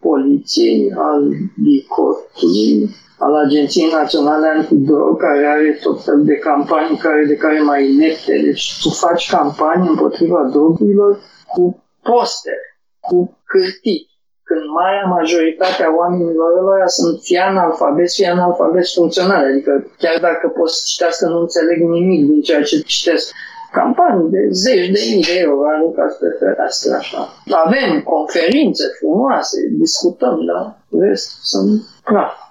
poliției, 0.00 0.92
al 0.96 1.22
DICOT-ului, 1.64 2.90
al 3.18 3.34
Agenției 3.34 3.90
Naționale 3.92 4.46
Antidrog, 4.56 5.20
care 5.20 5.46
are 5.46 5.78
tot 5.82 6.04
fel 6.04 6.24
de 6.24 6.34
campanii 6.34 6.96
care 6.96 7.24
de 7.24 7.36
care 7.36 7.60
mai 7.60 7.92
inepte. 7.92 8.40
Deci 8.44 8.78
tu 8.82 8.88
faci 8.88 9.30
campanii 9.30 9.88
împotriva 9.88 10.48
drogurilor 10.52 11.18
cu 11.46 11.84
poster, 12.02 12.60
cu 13.00 13.38
cârtii, 13.44 14.08
când 14.48 14.64
marea 14.80 15.06
majoritate 15.16 15.82
a 15.82 15.94
oamenilor 15.98 16.50
ăla 16.58 16.86
sunt 16.86 17.20
fie 17.20 17.40
analfabeti, 17.40 18.14
fie 18.14 18.28
analfabeti 18.28 18.94
funcționale. 18.94 19.46
Adică 19.52 19.72
chiar 19.98 20.18
dacă 20.20 20.48
pot 20.48 20.70
să 20.70 20.82
citească, 20.86 21.28
nu 21.28 21.38
înțeleg 21.40 21.78
nimic 21.80 22.26
din 22.30 22.40
ceea 22.42 22.62
ce 22.62 22.80
citesc. 22.80 23.32
Campanii 23.72 24.30
de 24.30 24.48
zeci 24.50 24.90
de 24.90 25.00
mii 25.10 25.22
de 25.22 25.36
euro 25.38 25.68
aruncați 25.68 26.18
pe 26.18 26.36
fereastră 26.38 26.94
așa. 26.94 27.22
Avem 27.64 28.00
conferințe 28.02 28.84
frumoase, 28.98 29.58
discutăm, 29.78 30.36
dar 30.48 30.62
rest 31.02 31.30
sunt 31.42 31.82
praf. 32.04 32.47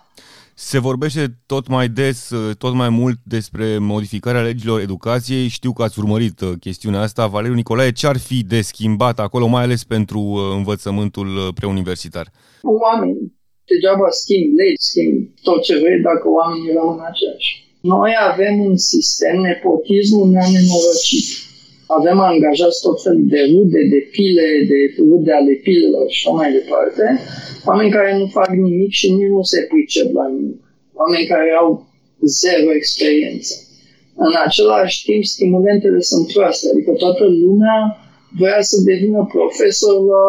Se 0.59 0.79
vorbește 0.79 1.23
tot 1.45 1.67
mai 1.67 1.87
des, 1.89 2.31
tot 2.57 2.73
mai 2.73 2.89
mult 2.89 3.17
despre 3.23 3.77
modificarea 3.77 4.41
legilor 4.41 4.79
educației. 4.79 5.47
Știu 5.47 5.71
că 5.73 5.83
ați 5.83 5.99
urmărit 5.99 6.39
uh, 6.41 6.51
chestiunea 6.59 7.01
asta. 7.01 7.27
Valeriu 7.27 7.55
Nicolae, 7.55 7.91
ce 7.91 8.07
ar 8.07 8.17
fi 8.17 8.43
de 8.53 8.61
schimbat 8.61 9.19
acolo, 9.19 9.45
mai 9.47 9.63
ales 9.63 9.83
pentru 9.83 10.19
uh, 10.19 10.39
învățământul 10.59 11.27
uh, 11.37 11.47
preuniversitar? 11.55 12.31
Oamenii. 12.61 13.33
Degeaba 13.69 14.09
schimb 14.09 14.47
legi, 14.59 14.81
schimb 14.89 15.13
tot 15.47 15.59
ce 15.67 15.73
vrei 15.81 15.99
dacă 16.09 16.25
oamenii 16.39 16.75
rămân 16.77 16.99
aceiași. 17.09 17.49
Noi 17.93 18.11
avem 18.31 18.55
un 18.69 18.77
sistem, 18.77 19.35
nepotismul 19.49 20.27
ne-a 20.33 20.47
nenorocit. 20.55 21.25
Avem 21.87 22.19
angajați 22.19 22.81
tot 22.81 23.01
felul 23.03 23.25
de 23.35 23.41
rude, 23.51 23.81
de 23.93 24.01
pile, 24.11 24.47
de 24.71 24.79
rude 25.09 25.31
ale 25.31 25.53
pilelor 25.63 26.05
și 26.09 26.27
așa 26.27 26.35
mai 26.35 26.51
departe 26.51 27.03
Oameni 27.69 27.91
care 27.97 28.17
nu 28.17 28.25
fac 28.37 28.49
nimic 28.49 28.91
și 28.99 29.13
nici 29.13 29.33
nu 29.35 29.41
se 29.41 29.59
pricep 29.69 30.13
la 30.13 30.27
nimic. 30.27 30.61
Oameni 30.93 31.27
care 31.33 31.51
au 31.61 31.69
zero 32.41 32.69
experiență. 32.73 33.53
În 34.15 34.33
același 34.45 35.03
timp, 35.05 35.23
stimulentele 35.23 35.99
sunt 35.99 36.25
proaste, 36.33 36.65
adică 36.71 36.91
toată 36.91 37.23
lumea 37.43 37.77
vrea 38.39 38.61
să 38.61 38.75
devină 38.85 39.27
profesor 39.35 39.95
la 40.13 40.25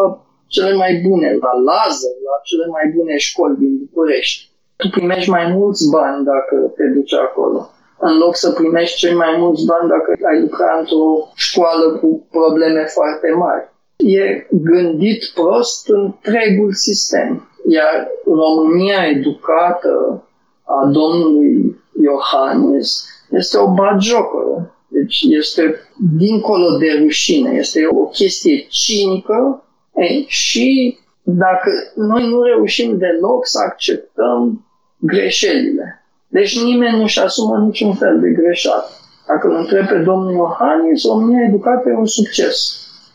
cele 0.47 0.73
mai 0.75 0.91
bune, 1.05 1.29
la 1.45 1.53
Lazar, 1.67 2.15
la 2.29 2.35
cele 2.49 2.65
mai 2.75 2.85
bune 2.95 3.17
școli 3.17 3.59
din 3.61 3.73
București. 3.81 4.49
Tu 4.75 4.87
primești 4.89 5.29
mai 5.29 5.45
mulți 5.57 5.89
bani 5.89 6.25
dacă 6.31 6.55
te 6.75 6.85
duci 6.95 7.13
acolo, 7.13 7.59
în 7.99 8.17
loc 8.17 8.35
să 8.35 8.51
primești 8.51 8.97
cei 8.97 9.13
mai 9.13 9.35
mulți 9.37 9.65
bani 9.65 9.89
dacă 9.89 10.09
ai 10.31 10.41
lucrat 10.41 10.79
într-o 10.79 11.31
școală 11.35 11.97
cu 12.01 12.27
probleme 12.31 12.83
foarte 12.85 13.29
mari 13.37 13.69
e 14.05 14.47
gândit 14.51 15.31
prost 15.33 15.89
întregul 15.89 16.73
sistem. 16.73 17.49
Iar 17.69 18.07
România 18.25 19.07
educată 19.07 20.23
a 20.63 20.89
domnului 20.91 21.75
Iohannis 22.01 23.05
este 23.29 23.57
o 23.57 23.73
bagiocă. 23.73 24.73
Deci 24.87 25.21
este 25.21 25.75
dincolo 26.17 26.77
de 26.77 26.99
rușine, 27.03 27.49
este 27.57 27.87
o 27.91 28.05
chestie 28.05 28.65
cinică 28.69 29.63
ei, 29.95 30.25
și 30.27 30.97
dacă 31.23 31.71
noi 31.95 32.29
nu 32.29 32.41
reușim 32.41 32.97
deloc 32.97 33.47
să 33.47 33.59
acceptăm 33.65 34.65
greșelile. 34.97 35.98
Deci 36.31 36.63
nimeni 36.63 36.99
nu-și 36.99 37.19
asumă 37.19 37.57
niciun 37.57 37.93
fel 37.93 38.19
de 38.19 38.29
greșeală. 38.29 38.89
Dacă 39.27 39.47
îl 39.47 39.55
întreb 39.55 39.87
pe 39.87 39.97
domnul 39.97 40.33
Iohannis, 40.33 41.05
România 41.05 41.43
educată 41.47 41.89
e 41.89 41.95
un 41.95 42.05
succes. 42.05 42.57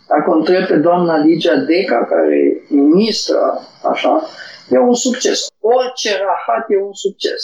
Dacă 0.08 0.30
o 0.30 0.36
întreb 0.36 0.66
pe 0.66 0.76
doamna 0.76 1.16
Ligia 1.16 1.56
Deca, 1.56 2.06
care 2.10 2.36
e 2.36 2.74
ministra, 2.74 3.60
așa, 3.82 4.22
e 4.70 4.78
un 4.78 4.94
succes. 4.94 5.46
Orice 5.60 6.10
rahat 6.26 6.64
e 6.68 6.82
un 6.82 6.92
succes. 6.92 7.42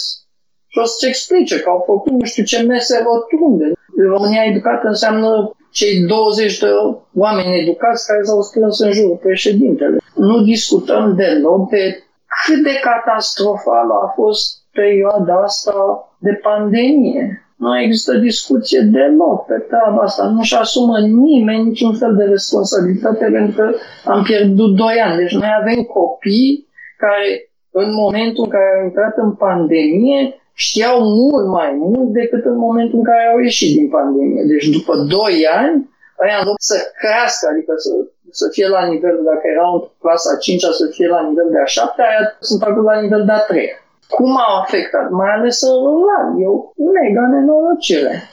Și 0.67 0.77
o 0.77 0.85
să-ți 0.85 1.07
explice 1.07 1.59
că 1.59 1.69
au 1.69 1.83
făcut 1.85 2.11
nu 2.11 2.25
știu 2.25 2.43
ce 2.43 2.61
mese 2.61 3.03
rotunde. 3.03 3.71
România 4.07 4.43
educată 4.43 4.87
înseamnă 4.87 5.51
cei 5.71 6.05
20 6.05 6.59
de 6.59 6.67
oameni 7.15 7.59
educați 7.61 8.07
care 8.07 8.23
s-au 8.23 8.41
strâns 8.41 8.79
în 8.79 8.91
jurul 8.91 9.15
președintele. 9.15 9.97
Nu 10.15 10.41
discutăm 10.41 11.15
deloc 11.15 11.69
de 11.69 12.03
cât 12.45 12.63
de 12.63 12.79
catastrofală 12.81 13.93
a 13.93 14.11
fost 14.15 14.60
perioada 14.71 15.35
asta 15.41 15.75
de 16.17 16.33
pandemie. 16.33 17.45
Nu 17.57 17.79
există 17.79 18.13
discuție 18.17 18.79
deloc 18.79 19.45
pe 19.45 19.57
treaba 19.69 20.01
asta. 20.01 20.23
Nu-și 20.25 20.55
asumă 20.55 20.99
nimeni 20.99 21.63
niciun 21.63 21.93
fel 21.93 22.15
de 22.15 22.23
responsabilitate 22.23 23.25
pentru 23.31 23.55
că 23.55 23.65
am 24.05 24.23
pierdut 24.23 24.75
doi 24.75 24.97
ani. 25.05 25.17
Deci 25.17 25.33
noi 25.33 25.51
avem 25.61 25.81
copii 25.83 26.67
care 26.97 27.51
în 27.71 27.89
momentul 27.93 28.43
în 28.43 28.49
care 28.49 28.69
au 28.77 28.85
intrat 28.85 29.17
în 29.17 29.31
pandemie 29.35 30.21
știau 30.53 30.97
mult 31.21 31.47
mai 31.47 31.71
mult 31.77 32.09
decât 32.19 32.45
în 32.45 32.57
momentul 32.57 32.97
în 32.97 33.03
care 33.03 33.23
au 33.31 33.39
ieșit 33.39 33.75
din 33.77 33.89
pandemie. 33.89 34.43
Deci 34.53 34.67
după 34.77 34.93
doi 35.15 35.35
ani 35.61 35.89
aia 36.23 36.37
în 36.39 36.45
loc 36.47 36.55
să 36.71 36.75
crească, 36.99 37.43
adică 37.51 37.73
să, 37.85 37.93
să 38.39 38.45
fie 38.55 38.67
la 38.67 38.83
nivel, 38.91 39.15
dacă 39.31 39.45
erau 39.55 39.71
în 39.73 39.81
clasa 40.01 40.29
a 40.35 40.37
5 40.37 40.61
să 40.61 40.85
fie 40.95 41.07
la 41.07 41.21
nivel 41.27 41.47
de 41.51 41.59
a 41.59 41.65
7 41.65 42.01
aia 42.01 42.23
sunt 42.49 42.61
acum 42.61 42.83
la 42.83 43.01
nivel 43.01 43.23
de 43.25 43.31
a 43.31 43.39
3 43.39 43.69
Cum 44.15 44.37
au 44.37 44.53
afectat? 44.61 45.09
Mai 45.09 45.29
ales 45.37 45.61
în 45.61 45.75
rural. 45.85 46.27
E 46.41 46.47
o 46.47 46.57
mega 46.95 47.27
nenorocire. 47.27 48.23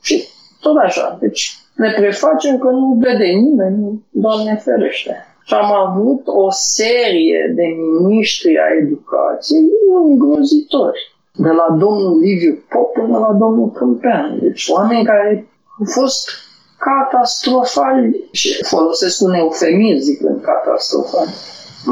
Și 0.00 0.28
tot 0.60 0.76
așa. 0.76 1.18
Deci 1.20 1.42
ne 1.74 1.90
prefacem 1.96 2.58
că 2.58 2.68
nu 2.70 2.96
vede 3.00 3.26
nimeni, 3.26 4.04
Doamne 4.10 4.60
ferește. 4.64 5.26
Și 5.44 5.54
am 5.54 5.72
avut 5.72 6.22
o 6.26 6.48
serie 6.50 7.52
de 7.56 7.62
miniștri 8.02 8.58
a 8.58 8.76
educației 8.82 9.66
îngrozitori. 10.04 11.16
De 11.32 11.48
la 11.48 11.76
domnul 11.78 12.18
Liviu 12.18 12.58
Pop 12.68 12.92
până 12.92 13.18
la 13.18 13.32
domnul 13.32 13.70
Câmpean. 13.70 14.38
Deci 14.42 14.68
oameni 14.68 15.04
care 15.04 15.46
au 15.78 15.86
fost 16.00 16.30
catastrofali 16.78 18.28
și 18.32 18.64
folosesc 18.64 19.20
un 19.20 19.32
eufemism 19.32 20.04
zicând 20.04 20.40
catastrofali 20.42 21.30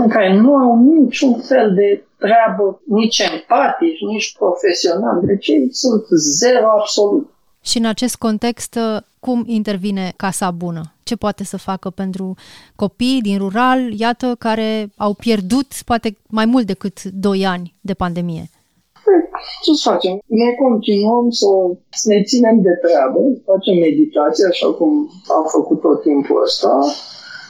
în 0.02 0.08
care 0.08 0.40
nu 0.40 0.54
au 0.54 0.78
niciun 0.78 1.40
fel 1.40 1.74
de 1.74 2.04
treabă, 2.18 2.80
nici 2.86 3.18
empatici, 3.18 4.00
nici 4.12 4.36
profesional. 4.38 5.20
Deci 5.24 5.46
ei 5.46 5.68
sunt 5.70 6.04
zero 6.38 6.66
absolut. 6.78 7.30
Și 7.60 7.78
în 7.78 7.84
acest 7.84 8.16
context, 8.16 8.78
cum 9.20 9.44
intervine 9.46 10.12
Casa 10.16 10.50
Bună? 10.50 10.80
Ce 11.02 11.16
poate 11.16 11.44
să 11.44 11.56
facă 11.56 11.90
pentru 11.90 12.34
copii 12.74 13.20
din 13.22 13.38
rural, 13.38 13.92
iată, 13.92 14.36
care 14.38 14.90
au 14.96 15.14
pierdut 15.14 15.66
poate 15.84 16.16
mai 16.28 16.44
mult 16.44 16.66
decât 16.66 17.02
2 17.02 17.46
ani 17.46 17.74
de 17.80 17.94
pandemie? 17.94 18.50
Păi, 19.04 19.14
ce 19.64 19.72
să 19.72 19.90
facem? 19.90 20.14
Ne 20.26 20.50
continuăm 20.62 21.30
să, 21.30 21.46
să 22.00 22.06
ne 22.12 22.22
ținem 22.22 22.56
de 22.60 22.74
treabă, 22.84 23.18
facem 23.44 23.76
meditație, 23.86 24.46
așa 24.46 24.68
cum 24.78 24.90
am 25.36 25.44
făcut 25.56 25.80
tot 25.80 26.02
timpul 26.02 26.42
ăsta, 26.42 26.72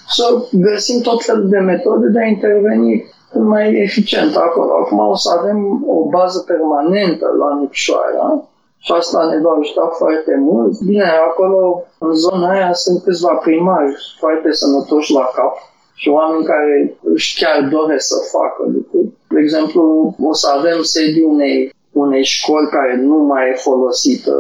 să 0.09 0.45
găsim 0.53 1.01
tot 1.01 1.25
felul 1.25 1.49
de 1.49 1.59
metode 1.59 2.07
de 2.09 2.21
a 2.21 2.27
interveni 2.27 3.15
mai 3.33 3.75
eficient 3.75 4.37
acolo. 4.37 4.73
Acum 4.83 4.99
o 4.99 5.17
să 5.17 5.37
avem 5.39 5.85
o 5.89 6.09
bază 6.09 6.45
permanentă 6.47 7.27
la 7.39 7.59
Nipșoara, 7.61 8.49
și 8.87 8.93
asta 8.93 9.27
ne 9.31 9.39
va 9.43 9.51
ajuta 9.61 9.87
foarte 10.01 10.35
mult. 10.49 10.81
Bine, 10.81 11.09
acolo, 11.31 11.83
în 11.99 12.13
zona 12.15 12.51
aia, 12.51 12.73
sunt 12.73 13.03
câțiva 13.03 13.33
primari 13.33 13.97
foarte 14.19 14.53
sănătoși 14.53 15.13
la 15.13 15.31
cap 15.35 15.55
și 15.95 16.09
oameni 16.09 16.45
care 16.45 16.97
își 17.03 17.45
chiar 17.45 17.69
doresc 17.69 18.07
să 18.07 18.37
facă 18.37 18.63
lucruri. 18.75 19.09
De 19.29 19.41
exemplu, 19.41 20.15
o 20.23 20.33
să 20.33 20.49
avem 20.59 20.83
sediu 20.83 21.31
unei, 21.31 21.75
unei 22.05 22.25
școli 22.25 22.69
care 22.77 22.95
nu 23.11 23.19
mai 23.31 23.43
e 23.51 23.63
folosită, 23.69 24.35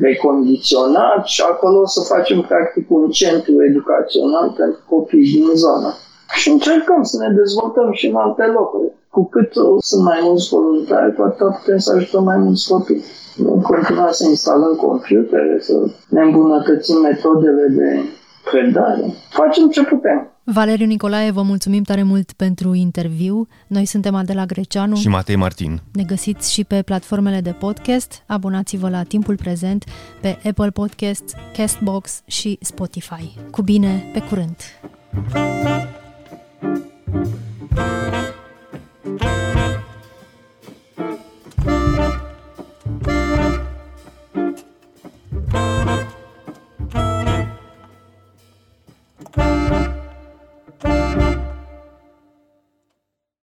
recondiționat 0.00 1.26
și 1.26 1.42
acolo 1.50 1.80
o 1.80 1.86
să 1.86 2.00
facem 2.14 2.40
practic 2.40 2.90
un 2.90 3.08
centru 3.08 3.64
educațional 3.68 4.54
pentru 4.56 4.80
copii 4.88 5.32
din 5.32 5.50
zonă. 5.54 5.94
Și 6.34 6.50
încercăm 6.50 7.02
să 7.02 7.16
ne 7.22 7.34
dezvoltăm 7.34 7.92
și 7.92 8.06
în 8.06 8.16
alte 8.16 8.44
locuri. 8.44 8.92
Cu 9.10 9.28
cât 9.28 9.52
sunt 9.78 10.02
mai 10.04 10.18
mulți 10.22 10.48
voluntari, 10.48 11.14
cu 11.14 11.22
atât 11.22 11.54
putem 11.56 11.78
să 11.78 11.92
ajutăm 11.94 12.24
mai 12.24 12.36
mulți 12.36 12.68
copii. 12.68 13.02
Vom 13.36 13.60
continua 13.60 14.10
să 14.10 14.24
instalăm 14.28 14.74
computere, 14.74 15.56
să 15.60 15.74
ne 16.08 16.22
îmbunătățim 16.22 17.00
metodele 17.00 17.66
de 17.78 18.00
predare. 18.50 19.04
Facem 19.28 19.68
ce 19.68 19.84
putem. 19.84 20.31
Valeriu 20.44 20.86
Nicolae, 20.86 21.30
vă 21.30 21.42
mulțumim 21.42 21.82
tare 21.82 22.02
mult 22.02 22.32
pentru 22.32 22.74
interviu. 22.74 23.48
Noi 23.66 23.84
suntem 23.84 24.14
Adela 24.14 24.46
Greceanu 24.46 24.96
și 24.96 25.08
Matei 25.08 25.36
Martin. 25.36 25.82
Ne 25.92 26.02
găsiți 26.02 26.52
și 26.52 26.64
pe 26.64 26.82
platformele 26.82 27.40
de 27.40 27.50
podcast. 27.50 28.22
Abonați-vă 28.26 28.88
la 28.88 29.02
Timpul 29.02 29.36
Prezent 29.36 29.84
pe 30.20 30.38
Apple 30.44 30.70
Podcast, 30.70 31.36
Castbox 31.56 32.22
și 32.26 32.58
Spotify. 32.60 33.34
Cu 33.50 33.62
bine, 33.62 34.10
pe 34.12 34.20
curând! 34.20 34.56
thank 39.04 39.22
you 39.22 39.41